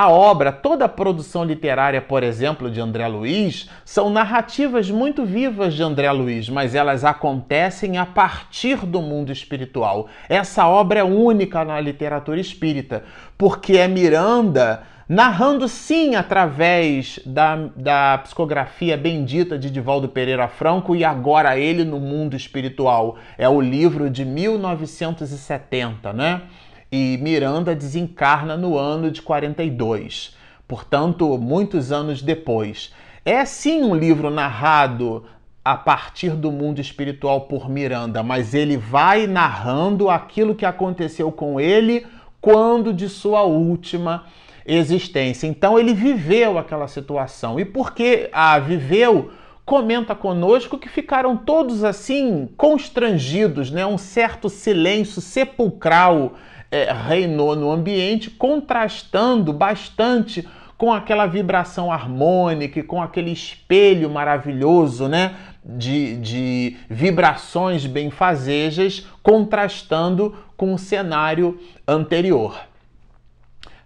A 0.00 0.08
obra, 0.08 0.52
toda 0.52 0.84
a 0.84 0.88
produção 0.88 1.42
literária, 1.42 2.00
por 2.00 2.22
exemplo, 2.22 2.70
de 2.70 2.80
André 2.80 3.08
Luiz, 3.08 3.68
são 3.84 4.08
narrativas 4.08 4.88
muito 4.88 5.24
vivas 5.24 5.74
de 5.74 5.82
André 5.82 6.08
Luiz, 6.12 6.48
mas 6.48 6.76
elas 6.76 7.04
acontecem 7.04 7.98
a 7.98 8.06
partir 8.06 8.86
do 8.86 9.02
mundo 9.02 9.32
espiritual. 9.32 10.06
Essa 10.28 10.68
obra 10.68 11.00
é 11.00 11.02
única 11.02 11.64
na 11.64 11.80
literatura 11.80 12.38
espírita, 12.38 13.02
porque 13.36 13.76
é 13.76 13.88
Miranda 13.88 14.84
narrando 15.08 15.66
sim 15.66 16.14
através 16.14 17.18
da, 17.26 17.56
da 17.74 18.18
psicografia 18.18 18.96
bendita 18.96 19.58
de 19.58 19.68
Divaldo 19.68 20.08
Pereira 20.08 20.46
Franco 20.46 20.94
e 20.94 21.02
agora 21.02 21.58
ele 21.58 21.84
no 21.84 21.98
mundo 21.98 22.36
espiritual. 22.36 23.16
É 23.36 23.48
o 23.48 23.60
livro 23.60 24.08
de 24.08 24.24
1970, 24.24 26.12
né? 26.12 26.42
E 26.90 27.18
Miranda 27.20 27.74
desencarna 27.74 28.56
no 28.56 28.76
ano 28.76 29.10
de 29.10 29.20
42, 29.22 30.34
portanto, 30.66 31.36
muitos 31.38 31.92
anos 31.92 32.22
depois. 32.22 32.92
É 33.24 33.44
sim 33.44 33.82
um 33.82 33.94
livro 33.94 34.30
narrado 34.30 35.24
a 35.64 35.76
partir 35.76 36.30
do 36.30 36.50
mundo 36.50 36.80
espiritual 36.80 37.42
por 37.42 37.68
Miranda, 37.68 38.22
mas 38.22 38.54
ele 38.54 38.76
vai 38.76 39.26
narrando 39.26 40.08
aquilo 40.08 40.54
que 40.54 40.64
aconteceu 40.64 41.30
com 41.30 41.60
ele 41.60 42.06
quando 42.40 42.92
de 42.92 43.08
sua 43.08 43.42
última 43.42 44.24
existência. 44.64 45.46
Então 45.46 45.78
ele 45.78 45.92
viveu 45.92 46.58
aquela 46.58 46.88
situação. 46.88 47.60
E 47.60 47.64
porque 47.64 48.30
a 48.32 48.58
viveu, 48.58 49.30
comenta 49.68 50.14
conosco 50.14 50.78
que 50.78 50.88
ficaram 50.88 51.36
todos 51.36 51.84
assim 51.84 52.48
constrangidos, 52.56 53.70
né? 53.70 53.84
Um 53.84 53.98
certo 53.98 54.48
silêncio 54.48 55.20
sepulcral 55.20 56.32
é, 56.70 56.92
reinou 56.92 57.56
no 57.56 57.70
ambiente, 57.70 58.30
contrastando 58.30 59.52
bastante 59.52 60.46
com 60.76 60.92
aquela 60.92 61.26
vibração 61.26 61.90
harmônica, 61.90 62.82
com 62.84 63.02
aquele 63.02 63.32
espelho 63.32 64.08
maravilhoso, 64.08 65.08
né? 65.08 65.34
De, 65.64 66.16
de 66.16 66.76
vibrações 66.88 67.84
benfazejas, 67.84 69.06
contrastando 69.22 70.36
com 70.56 70.72
o 70.72 70.78
cenário 70.78 71.60
anterior. 71.86 72.58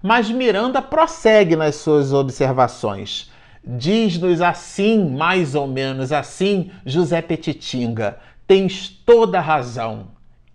Mas 0.02 0.30
Miranda 0.30 0.82
prossegue 0.82 1.56
nas 1.56 1.76
suas 1.76 2.12
observações. 2.12 3.30
Diz-nos 3.64 4.40
assim, 4.40 5.08
mais 5.08 5.54
ou 5.54 5.68
menos 5.68 6.12
assim, 6.12 6.70
José 6.84 7.22
Petitinga: 7.22 8.18
tens 8.46 8.88
toda 8.88 9.40
razão, 9.40 10.08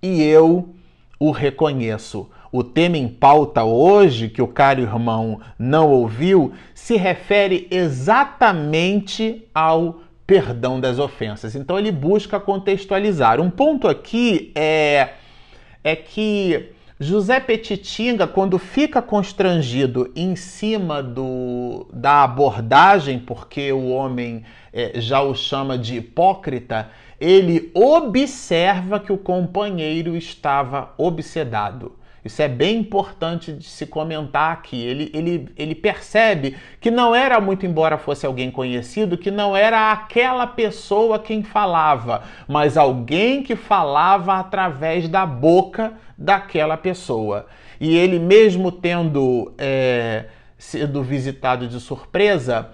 e 0.04 0.22
eu 0.22 0.76
o 1.20 1.32
reconheço. 1.32 2.30
O 2.52 2.64
tema 2.64 2.98
em 2.98 3.08
pauta 3.08 3.64
hoje, 3.64 4.30
que 4.30 4.42
o 4.42 4.48
caro 4.48 4.82
irmão 4.82 5.42
não 5.60 5.90
ouviu, 5.90 6.54
se 6.74 6.96
refere 6.96 7.68
exatamente 7.70 9.48
ao 9.54 10.02
perdão 10.26 10.80
das 10.80 11.00
ofensas. 11.00 11.56
Então 11.56 11.78
ele 11.78 11.92
busca 11.92 12.40
contextualizar. 12.40 13.40
Um 13.40 13.50
ponto 13.50 13.88
aqui 13.88 14.52
é, 14.56 15.10
é 15.84 15.96
que 15.96 16.72
José 17.00 17.40
Petitinga, 17.40 18.26
quando 18.26 18.58
fica 18.58 19.04
constrangido 19.04 20.12
em 20.16 20.36
cima 20.36 21.04
do, 21.04 21.88
da 21.94 22.24
abordagem, 22.24 23.20
porque 23.20 23.72
o 23.72 23.90
homem 23.90 24.44
é, 24.74 25.00
já 25.00 25.22
o 25.22 25.36
chama 25.36 25.78
de 25.78 25.98
hipócrita, 25.98 26.90
ele 27.22 27.70
observa 27.76 29.00
que 29.00 29.14
o 29.14 29.18
companheiro 29.18 30.16
estava 30.16 30.92
obsedado. 30.98 31.92
Isso 32.28 32.42
é 32.42 32.48
bem 32.48 32.78
importante 32.78 33.52
de 33.52 33.66
se 33.66 33.86
comentar 33.86 34.54
aqui. 34.54 34.82
Ele, 34.86 35.10
ele, 35.14 35.50
ele 35.58 35.74
percebe 35.74 36.56
que 36.80 36.92
não 36.92 37.16
era 37.16 37.42
muito, 37.42 37.66
embora 37.66 37.98
fosse 37.98 38.26
alguém 38.26 38.52
conhecido, 38.52 39.18
que 39.18 39.32
não 39.32 39.56
era 39.56 39.92
aquela 39.92 40.46
pessoa 40.46 41.18
quem 41.18 41.42
falava, 41.42 42.24
mas 42.48 42.78
alguém 42.78 43.42
que 43.42 43.56
falava 43.56 44.36
através 44.36 45.10
da 45.10 45.26
boca 45.26 45.94
daquela 46.18 46.78
pessoa. 46.78 47.48
E 47.80 47.96
ele, 47.96 48.20
mesmo 48.20 48.72
tendo 48.72 49.54
é, 49.58 50.26
sido 50.58 51.04
visitado 51.04 51.68
de 51.68 51.80
surpresa, 51.80 52.70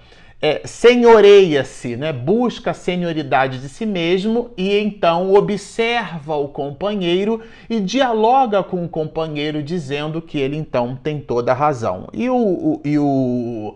é, 0.46 0.62
senhoreia-se, 0.66 1.96
né? 1.96 2.12
busca 2.12 2.72
a 2.72 2.74
senioridade 2.74 3.60
de 3.60 3.70
si 3.70 3.86
mesmo 3.86 4.52
e 4.58 4.78
então 4.78 5.34
observa 5.34 6.36
o 6.36 6.50
companheiro 6.50 7.40
e 7.70 7.80
dialoga 7.80 8.62
com 8.62 8.84
o 8.84 8.90
companheiro 8.90 9.64
dizendo 9.64 10.22
que 10.22 10.38
ele 10.38 10.58
então 10.58 10.98
tem 11.02 11.22
toda 11.22 11.54
a 11.54 11.56
razão. 11.56 12.10
E 12.12 12.30
o, 12.30 12.36
o 12.36 12.82
e 12.84 13.00
o, 13.00 13.76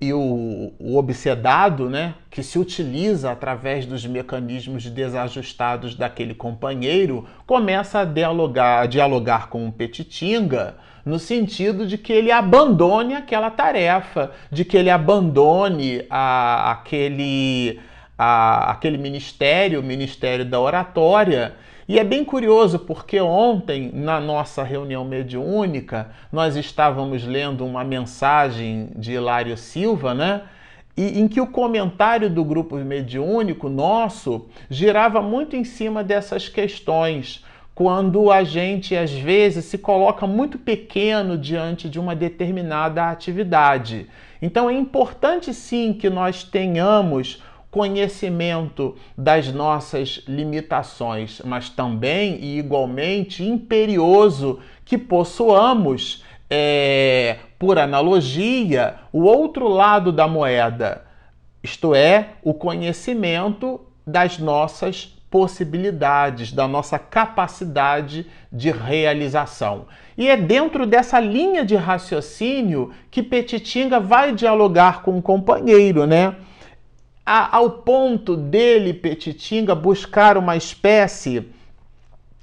e 0.00 0.12
o, 0.12 0.72
o 0.80 0.96
obsedado, 0.96 1.88
né, 1.88 2.16
que 2.28 2.42
se 2.42 2.58
utiliza 2.58 3.30
através 3.30 3.86
dos 3.86 4.04
mecanismos 4.04 4.90
desajustados 4.90 5.94
daquele 5.94 6.34
companheiro, 6.34 7.24
começa 7.46 8.00
a 8.00 8.04
dialogar, 8.04 8.82
a 8.82 8.86
dialogar 8.86 9.50
com 9.50 9.68
o 9.68 9.72
Petitinga 9.72 10.74
no 11.06 11.20
sentido 11.20 11.86
de 11.86 11.96
que 11.96 12.12
ele 12.12 12.32
abandone 12.32 13.14
aquela 13.14 13.48
tarefa, 13.48 14.32
de 14.50 14.64
que 14.64 14.76
ele 14.76 14.90
abandone 14.90 16.04
a, 16.10 16.72
aquele, 16.72 17.78
a, 18.18 18.72
aquele 18.72 18.98
ministério, 18.98 19.78
o 19.78 19.84
ministério 19.84 20.44
da 20.44 20.60
oratória. 20.60 21.54
E 21.88 22.00
é 22.00 22.02
bem 22.02 22.24
curioso 22.24 22.80
porque 22.80 23.20
ontem, 23.20 23.92
na 23.94 24.18
nossa 24.18 24.64
reunião 24.64 25.04
mediúnica, 25.04 26.10
nós 26.32 26.56
estávamos 26.56 27.24
lendo 27.24 27.64
uma 27.64 27.84
mensagem 27.84 28.90
de 28.96 29.12
Hilário 29.12 29.56
Silva, 29.56 30.12
né? 30.12 30.42
E, 30.96 31.20
em 31.20 31.28
que 31.28 31.40
o 31.40 31.46
comentário 31.46 32.28
do 32.28 32.42
grupo 32.42 32.74
mediúnico 32.78 33.68
nosso 33.68 34.48
girava 34.68 35.22
muito 35.22 35.54
em 35.54 35.62
cima 35.62 36.02
dessas 36.02 36.48
questões 36.48 37.44
quando 37.76 38.32
a 38.32 38.42
gente 38.42 38.96
às 38.96 39.12
vezes 39.12 39.66
se 39.66 39.76
coloca 39.76 40.26
muito 40.26 40.58
pequeno 40.58 41.36
diante 41.36 41.90
de 41.90 42.00
uma 42.00 42.16
determinada 42.16 43.10
atividade. 43.10 44.06
Então 44.40 44.70
é 44.70 44.72
importante 44.72 45.52
sim 45.52 45.92
que 45.92 46.08
nós 46.08 46.42
tenhamos 46.42 47.42
conhecimento 47.70 48.96
das 49.14 49.52
nossas 49.52 50.22
limitações, 50.26 51.42
mas 51.44 51.68
também 51.68 52.38
e 52.40 52.58
igualmente 52.58 53.44
imperioso 53.44 54.58
que 54.82 54.96
possuamos, 54.96 56.24
é, 56.48 57.36
por 57.58 57.78
analogia, 57.78 58.94
o 59.12 59.24
outro 59.24 59.68
lado 59.68 60.10
da 60.10 60.26
moeda, 60.26 61.04
isto 61.62 61.94
é, 61.94 62.30
o 62.42 62.54
conhecimento 62.54 63.82
das 64.06 64.38
nossas 64.38 65.15
possibilidades, 65.30 66.52
da 66.52 66.68
nossa 66.68 66.98
capacidade 66.98 68.26
de 68.50 68.70
realização. 68.70 69.86
E 70.16 70.28
é 70.28 70.36
dentro 70.36 70.86
dessa 70.86 71.18
linha 71.20 71.64
de 71.64 71.76
raciocínio 71.76 72.92
que 73.10 73.22
Petitinga 73.22 74.00
vai 74.00 74.32
dialogar 74.32 75.02
com 75.02 75.18
o 75.18 75.22
companheiro, 75.22 76.06
né? 76.06 76.36
A, 77.24 77.56
ao 77.56 77.70
ponto 77.70 78.36
dele, 78.36 78.94
Petitinga, 78.94 79.74
buscar 79.74 80.38
uma 80.38 80.56
espécie, 80.56 81.48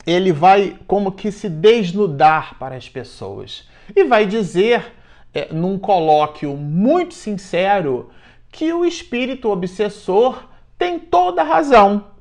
ele 0.06 0.34
vai 0.34 0.78
como 0.86 1.12
que 1.12 1.32
se 1.32 1.50
desnudar 1.50 2.60
para 2.60 2.76
as 2.76 2.89
pessoas 2.89 3.67
e 3.96 4.04
vai 4.04 4.26
dizer, 4.26 4.93
é, 5.34 5.48
num 5.54 5.80
colóquio 5.80 6.56
muito 6.58 7.13
sincero, 7.13 8.10
que 8.52 8.72
o 8.74 8.86
espírito 8.86 9.50
obsessor 9.50 10.43
tem 10.78 11.00
toda 11.00 11.41
a 11.41 11.46
razão 11.46 12.12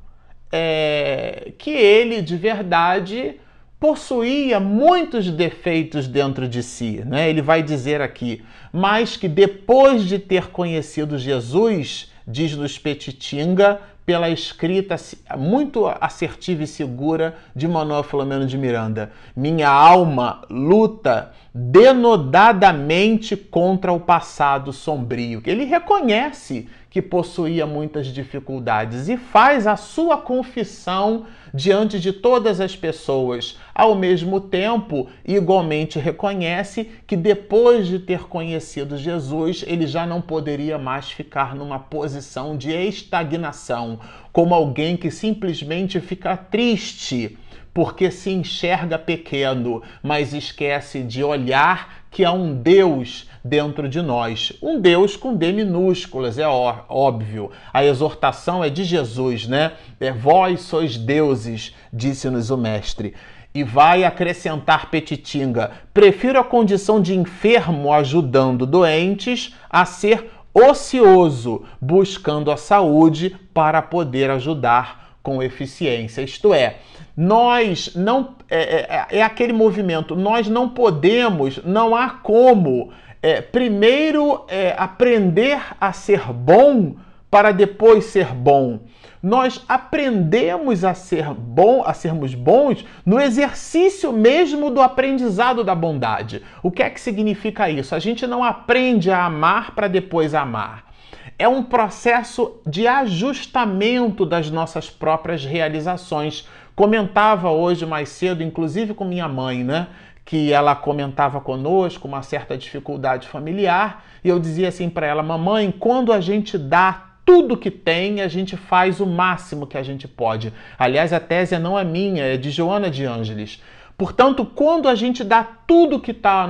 é, 0.53 1.53
que 1.57 1.71
ele 1.71 2.21
de 2.21 2.37
verdade 2.37 3.37
possuía 3.81 4.61
muitos 4.61 5.29
defeitos 5.29 6.07
dentro 6.07 6.47
de 6.47 6.63
si, 6.63 7.03
né? 7.05 7.29
Ele 7.29 7.43
vai 7.43 7.65
dizer 7.65 8.01
aqui, 8.01 8.45
mas 8.73 9.17
que 9.17 9.27
depois 9.27 10.05
de 10.05 10.21
ter 10.21 10.51
conhecido 10.51 11.19
Jesus, 11.19 12.13
diz-nos 12.25 12.79
Petitinga, 12.79 13.81
pela 14.05 14.29
escrita 14.29 14.97
muito 15.37 15.87
assertiva 16.01 16.65
e 16.65 16.67
segura 16.67 17.37
de 17.55 17.69
Manuel 17.69 18.03
Filomeno 18.03 18.47
de 18.47 18.59
Miranda. 18.59 19.13
Minha 19.35 19.69
alma 19.69 20.43
luta 20.51 21.33
denodadamente 21.55 23.37
contra 23.37 23.93
o 23.93 24.01
passado 24.01 24.73
sombrio. 24.73 25.43
Ele 25.45 25.65
reconhece 25.65 26.69
que 26.91 27.01
possuía 27.01 27.67
muitas 27.67 28.07
dificuldades 28.09 29.09
e 29.09 29.17
faz 29.17 29.67
a 29.67 29.77
sua 29.77 30.19
confissão 30.19 31.27
diante 31.55 31.99
de 32.01 32.13
todas 32.13 32.61
as 32.61 32.77
pessoas. 32.77 33.59
Ao 33.75 33.95
mesmo 33.95 34.41
tempo, 34.41 35.09
igualmente 35.27 35.99
reconhece 35.99 36.91
que 37.07 37.17
depois 37.17 37.87
de 37.87 37.99
ter 37.99 38.25
conhecido 38.29 38.99
Jesus, 38.99 39.65
ele 39.67 39.87
já 39.87 40.05
não 40.05 40.21
poderia 40.21 40.79
mais 40.79 41.11
ficar 41.11 41.55
numa 41.55 41.79
posição 41.79 42.57
de 42.57 42.71
estagnação, 42.71 43.99
como 44.33 44.55
alguém 44.55 44.97
que 44.97 45.11
simplesmente 45.11 46.01
fica 46.01 46.37
triste 46.37 47.39
porque 47.75 48.11
se 48.11 48.31
enxerga 48.31 48.99
pequeno, 48.99 49.83
mas 50.03 50.35
esquece 50.35 51.03
de 51.03 51.25
olhar 51.25 52.05
que 52.11 52.25
há 52.25 52.33
um 52.33 52.55
Deus 52.55 53.27
dentro 53.43 53.89
de 53.89 54.03
nós. 54.03 54.53
Um 54.63 54.79
Deus 54.79 55.17
com 55.17 55.35
D 55.35 55.53
minúsculas, 55.53 56.39
é 56.39 56.47
óbvio. 56.47 57.51
A 57.73 57.85
exortação 57.85 58.63
é 58.63 58.69
de 58.69 58.85
Jesus, 58.85 59.47
né? 59.47 59.73
É 59.99 60.13
vós 60.13 60.61
sois 60.61 60.99
deuses, 60.99 61.75
disse-nos 61.91 62.51
o 62.51 62.59
Mestre. 62.59 63.15
E 63.55 63.63
vai 63.63 64.05
acrescentar 64.05 64.91
Petitinga: 64.91 65.73
prefiro 65.93 66.39
a 66.39 66.45
condição 66.45 67.01
de 67.01 67.15
enfermo 67.15 67.93
ajudando 67.93 68.67
doentes 68.67 69.55
a 69.69 69.85
ser 69.85 70.31
ocioso, 70.55 71.65
buscando 71.81 72.51
a 72.51 72.57
saúde 72.57 73.37
para 73.55 73.81
poder 73.81 74.31
ajudar 74.31 75.17
com 75.23 75.43
eficiência. 75.43 76.23
Isto 76.23 76.53
é, 76.53 76.77
nós 77.17 77.95
não 77.95 78.35
é, 78.51 78.61
é, 78.61 79.19
é, 79.19 79.23
aquele 79.23 79.53
movimento, 79.53 80.17
nós 80.17 80.49
não 80.49 80.69
podemos, 80.69 81.61
não 81.65 81.95
há 81.95 82.11
como 82.11 82.93
é, 83.23 83.41
primeiro 83.41 84.45
é, 84.49 84.75
aprender 84.77 85.61
a 85.81 85.93
ser 85.93 86.33
bom 86.33 86.97
para 87.31 87.53
depois 87.53 88.07
ser 88.07 88.27
bom. 88.27 88.81
Nós 89.23 89.65
aprendemos 89.69 90.85
a 90.85 90.95
ser 90.95 91.33
bom, 91.33 91.85
a 91.87 91.95
sermos 91.95 92.35
bons 92.35 92.85
no 93.07 93.21
exercício 93.21 94.13
mesmo 94.13 94.69
do 94.69 94.81
aprendizado 94.81 95.63
da 95.63 95.77
bondade. 95.77 96.43
O 96.61 96.73
que 96.73 96.83
é 96.83 96.91
que 96.91 97.01
significa 97.01 97.71
isso? 97.71 97.95
A 97.95 98.01
gente 98.01 98.27
não 98.27 98.43
aprende 98.43 99.13
a 99.13 99.25
amar 99.25 99.77
para 99.77 99.87
depois 99.87 100.35
amar. 100.35 100.91
É 101.39 101.47
um 101.47 101.63
processo 101.63 102.61
de 102.67 102.89
ajustamento 102.89 104.27
das 104.27 104.51
nossas 104.51 104.91
próprias 104.91 105.45
realizações. 105.45 106.49
Comentava 106.75 107.49
hoje 107.49 107.87
mais 107.87 108.09
cedo, 108.09 108.43
inclusive 108.43 108.93
com 108.93 109.05
minha 109.05 109.29
mãe, 109.29 109.63
né? 109.63 109.87
que 110.25 110.53
ela 110.53 110.75
comentava 110.75 111.41
conosco 111.41 112.07
uma 112.07 112.23
certa 112.23 112.57
dificuldade 112.57 113.27
familiar, 113.27 114.05
e 114.23 114.29
eu 114.29 114.39
dizia 114.39 114.69
assim 114.69 114.89
para 114.89 115.07
ela: 115.07 115.23
"Mamãe, 115.23 115.71
quando 115.71 116.13
a 116.13 116.21
gente 116.21 116.57
dá 116.57 117.12
tudo 117.25 117.57
que 117.57 117.71
tem, 117.71 118.21
a 118.21 118.29
gente 118.29 118.57
faz 118.57 119.01
o 119.01 119.07
máximo 119.07 119.67
que 119.67 119.79
a 119.79 119.83
gente 119.83 120.07
pode". 120.07 120.53
Aliás, 120.79 121.13
a 121.13 121.21
tese 121.21 121.59
não 121.59 121.79
é 121.79 121.85
minha, 121.85 122.25
é 122.25 122.37
de 122.37 122.51
Joana 122.51 122.91
de 122.91 123.05
Ângeles. 123.05 123.61
Portanto, 124.03 124.45
quando 124.45 124.89
a 124.89 124.97
gente 124.97 125.23
dá 125.23 125.45
tudo 125.45 126.01
que 126.01 126.11
está 126.11 126.49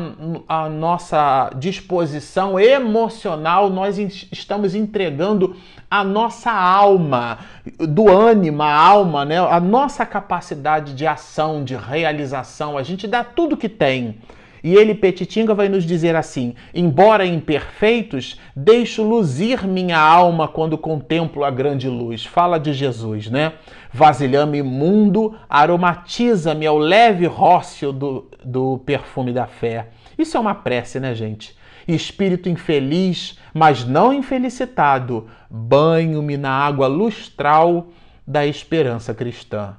à 0.49 0.71
nossa 0.71 1.51
disposição 1.57 2.59
emocional, 2.59 3.69
nós 3.69 3.99
estamos 3.99 4.75
entregando 4.75 5.55
a 5.91 6.03
nossa 6.03 6.51
alma, 6.51 7.41
do 7.79 8.09
ânimo, 8.11 8.63
a 8.63 8.73
alma, 8.73 9.27
né? 9.27 9.39
a 9.39 9.61
nossa 9.61 10.07
capacidade 10.07 10.95
de 10.95 11.07
ação, 11.07 11.63
de 11.63 11.77
realização. 11.77 12.79
A 12.79 12.83
gente 12.83 13.07
dá 13.07 13.23
tudo 13.23 13.55
que 13.57 13.69
tem. 13.69 14.19
E 14.63 14.75
ele, 14.75 14.95
Petitinga, 14.95 15.55
vai 15.55 15.69
nos 15.69 15.85
dizer 15.85 16.15
assim: 16.15 16.55
embora 16.73 17.27
imperfeitos, 17.27 18.39
deixo 18.55 19.03
luzir 19.03 19.67
minha 19.67 19.99
alma 19.99 20.47
quando 20.47 20.79
contemplo 20.79 21.45
a 21.45 21.51
grande 21.51 21.89
luz. 21.89 22.25
Fala 22.25 22.59
de 22.59 22.73
Jesus, 22.73 23.29
né? 23.29 23.55
Vasilhame 23.93 24.59
imundo, 24.59 25.37
aromatiza-me 25.49 26.67
ao 26.67 26.79
leve 26.79 27.27
rócio 27.27 27.93
do, 27.93 28.31
do 28.45 28.79
perfume 28.87 29.33
da 29.33 29.47
fé. 29.47 29.89
Isso 30.17 30.37
é 30.37 30.41
uma 30.41 30.55
prece, 30.55 31.01
né, 31.01 31.15
gente? 31.15 31.57
Espírito 31.87 32.49
infeliz, 32.49 33.37
mas 33.53 33.85
não 33.85 34.13
infelicitado, 34.13 35.27
banho-me 35.51 36.37
na 36.37 36.51
água 36.51 36.87
lustral 36.87 37.89
da 38.25 38.47
esperança 38.47 39.13
cristã. 39.13 39.77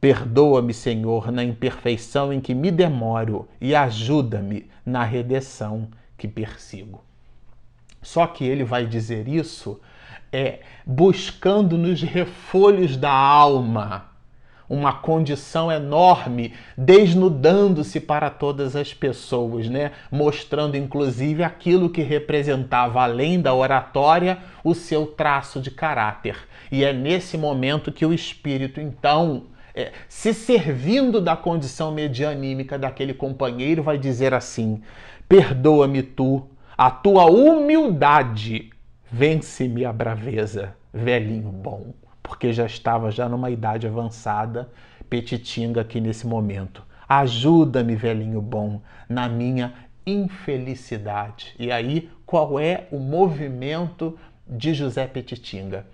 Perdoa-me, 0.00 0.72
Senhor, 0.72 1.32
na 1.32 1.42
imperfeição 1.42 2.32
em 2.32 2.40
que 2.40 2.54
me 2.54 2.70
demoro 2.70 3.48
e 3.60 3.74
ajuda-me 3.74 4.70
na 4.86 5.02
redenção 5.02 5.88
que 6.16 6.28
persigo. 6.28 7.02
Só 8.00 8.26
que 8.26 8.44
ele 8.44 8.64
vai 8.64 8.86
dizer 8.86 9.26
isso 9.26 9.80
é 10.32 10.60
buscando 10.86 11.76
nos 11.76 12.02
refolhos 12.02 12.96
da 12.96 13.10
alma 13.10 14.08
uma 14.68 14.92
condição 14.92 15.72
enorme, 15.72 16.52
desnudando-se 16.76 17.98
para 18.00 18.28
todas 18.28 18.76
as 18.76 18.92
pessoas, 18.92 19.68
né? 19.68 19.92
Mostrando 20.10 20.76
inclusive 20.76 21.42
aquilo 21.42 21.88
que 21.88 22.02
representava 22.02 23.02
além 23.02 23.40
da 23.40 23.54
oratória 23.54 24.38
o 24.62 24.74
seu 24.74 25.06
traço 25.06 25.60
de 25.60 25.70
caráter. 25.70 26.36
E 26.70 26.84
é 26.84 26.92
nesse 26.92 27.38
momento 27.38 27.90
que 27.90 28.04
o 28.04 28.12
espírito 28.12 28.78
então 28.80 29.44
é, 29.78 29.92
se 30.08 30.34
servindo 30.34 31.20
da 31.20 31.36
condição 31.36 31.92
medianímica 31.92 32.76
daquele 32.76 33.14
companheiro, 33.14 33.80
vai 33.80 33.96
dizer 33.96 34.34
assim: 34.34 34.82
Perdoa-me 35.28 36.02
tu, 36.02 36.48
a 36.76 36.90
tua 36.90 37.26
humildade 37.26 38.70
vence-me 39.08 39.84
a 39.84 39.92
braveza, 39.92 40.74
velhinho 40.92 41.52
bom, 41.52 41.94
porque 42.20 42.52
já 42.52 42.66
estava 42.66 43.12
já 43.12 43.28
numa 43.28 43.50
idade 43.50 43.86
avançada, 43.86 44.68
petitinga 45.08 45.82
aqui 45.82 46.00
nesse 46.00 46.26
momento. 46.26 46.82
Ajuda-me, 47.08 47.94
velhinho 47.94 48.42
bom, 48.42 48.82
na 49.08 49.28
minha 49.28 49.74
infelicidade. 50.04 51.54
E 51.56 51.70
aí, 51.70 52.10
qual 52.26 52.58
é 52.58 52.88
o 52.90 52.98
movimento 52.98 54.18
de 54.44 54.74
José 54.74 55.06
Petitinga? 55.06 55.86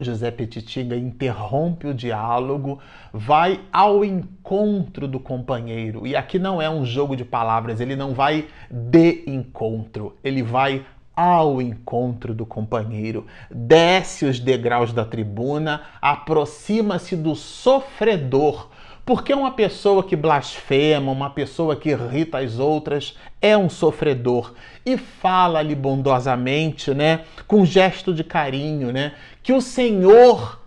José 0.00 0.30
Petitinga 0.30 0.96
interrompe 0.96 1.86
o 1.86 1.94
diálogo, 1.94 2.78
vai 3.12 3.60
ao 3.72 4.04
encontro 4.04 5.08
do 5.08 5.18
companheiro. 5.18 6.06
E 6.06 6.14
aqui 6.14 6.38
não 6.38 6.62
é 6.62 6.70
um 6.70 6.84
jogo 6.84 7.16
de 7.16 7.24
palavras, 7.24 7.80
ele 7.80 7.96
não 7.96 8.14
vai 8.14 8.46
de 8.70 9.24
encontro, 9.26 10.16
ele 10.22 10.42
vai 10.42 10.84
ao 11.18 11.60
encontro 11.60 12.32
do 12.32 12.46
companheiro, 12.46 13.26
desce 13.50 14.24
os 14.24 14.38
degraus 14.38 14.92
da 14.92 15.04
tribuna, 15.04 15.82
aproxima-se 16.00 17.16
do 17.16 17.34
sofredor 17.34 18.68
porque 19.08 19.32
uma 19.32 19.52
pessoa 19.52 20.04
que 20.04 20.14
blasfema, 20.14 21.10
uma 21.10 21.30
pessoa 21.30 21.74
que 21.74 21.88
irrita 21.88 22.40
as 22.40 22.58
outras, 22.58 23.16
é 23.40 23.56
um 23.56 23.70
sofredor 23.70 24.52
e 24.84 24.98
fala-lhe 24.98 25.74
bondosamente, 25.74 26.92
né, 26.92 27.22
com 27.46 27.64
gesto 27.64 28.12
de 28.12 28.22
carinho, 28.22 28.92
né, 28.92 29.14
que 29.42 29.50
o 29.50 29.62
Senhor, 29.62 30.60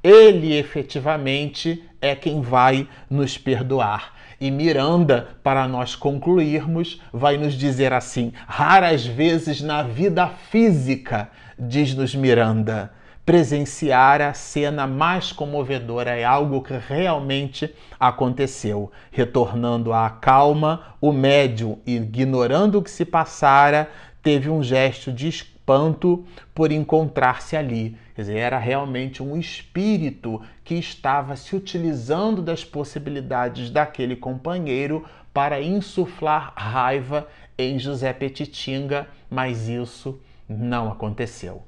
ele 0.00 0.56
efetivamente 0.56 1.82
é 2.00 2.14
quem 2.14 2.40
vai 2.40 2.86
nos 3.10 3.36
perdoar. 3.36 4.14
E 4.40 4.48
Miranda, 4.48 5.30
para 5.42 5.66
nós 5.66 5.96
concluirmos, 5.96 7.02
vai 7.12 7.36
nos 7.36 7.54
dizer 7.54 7.92
assim: 7.92 8.32
raras 8.46 9.04
vezes 9.04 9.60
na 9.60 9.82
vida 9.82 10.28
física, 10.28 11.28
diz-nos 11.58 12.14
Miranda, 12.14 12.92
presenciar 13.28 14.22
a 14.22 14.32
cena 14.32 14.86
mais 14.86 15.32
comovedora 15.32 16.16
é 16.16 16.24
algo 16.24 16.62
que 16.62 16.72
realmente 16.72 17.70
aconteceu. 18.00 18.90
Retornando 19.12 19.92
à 19.92 20.08
calma, 20.08 20.96
o 20.98 21.12
médium, 21.12 21.78
ignorando 21.86 22.78
o 22.78 22.82
que 22.82 22.90
se 22.90 23.04
passara, 23.04 23.90
teve 24.22 24.48
um 24.48 24.62
gesto 24.62 25.12
de 25.12 25.28
espanto 25.28 26.24
por 26.54 26.72
encontrar-se 26.72 27.54
ali. 27.54 27.98
Quer 28.14 28.22
dizer, 28.22 28.38
era 28.38 28.58
realmente 28.58 29.22
um 29.22 29.36
espírito 29.36 30.40
que 30.64 30.76
estava 30.76 31.36
se 31.36 31.54
utilizando 31.54 32.40
das 32.40 32.64
possibilidades 32.64 33.68
daquele 33.68 34.16
companheiro 34.16 35.04
para 35.34 35.60
insuflar 35.60 36.54
raiva 36.56 37.28
em 37.58 37.78
José 37.78 38.10
Petitinga, 38.14 39.06
mas 39.28 39.68
isso 39.68 40.18
não 40.48 40.90
aconteceu. 40.90 41.67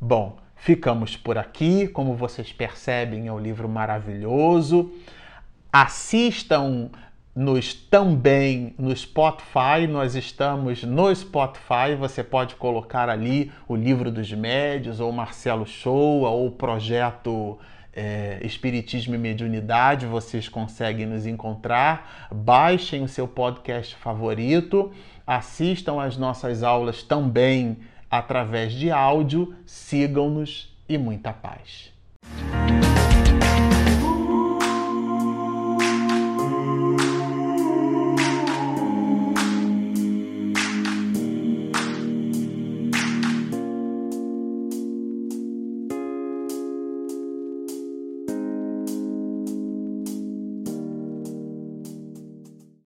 Bom, 0.00 0.36
ficamos 0.54 1.16
por 1.16 1.36
aqui. 1.36 1.88
Como 1.88 2.14
vocês 2.14 2.52
percebem, 2.52 3.26
é 3.26 3.32
um 3.32 3.38
livro 3.38 3.68
maravilhoso. 3.68 4.92
Assistam 5.72 6.90
nos 7.34 7.74
também 7.74 8.74
no 8.78 8.94
Spotify. 8.96 9.88
Nós 9.88 10.14
estamos 10.14 10.84
no 10.84 11.12
Spotify. 11.12 11.96
Você 11.98 12.22
pode 12.22 12.54
colocar 12.54 13.08
ali 13.08 13.50
o 13.66 13.74
livro 13.74 14.08
dos 14.12 14.32
médios, 14.32 15.00
ou 15.00 15.10
Marcelo 15.10 15.66
Shoa, 15.66 16.30
ou 16.30 16.46
o 16.46 16.52
projeto 16.52 17.58
é, 17.92 18.38
Espiritismo 18.42 19.16
e 19.16 19.18
Mediunidade. 19.18 20.06
Vocês 20.06 20.48
conseguem 20.48 21.06
nos 21.06 21.26
encontrar. 21.26 22.28
Baixem 22.32 23.02
o 23.02 23.08
seu 23.08 23.26
podcast 23.26 23.96
favorito. 23.96 24.92
Assistam 25.26 26.00
às 26.00 26.16
nossas 26.16 26.62
aulas 26.62 27.02
também 27.02 27.78
através 28.10 28.72
de 28.72 28.90
áudio. 28.90 29.54
Sigam-nos 29.66 30.74
e 30.88 30.96
muita 30.96 31.32
paz. 31.32 31.92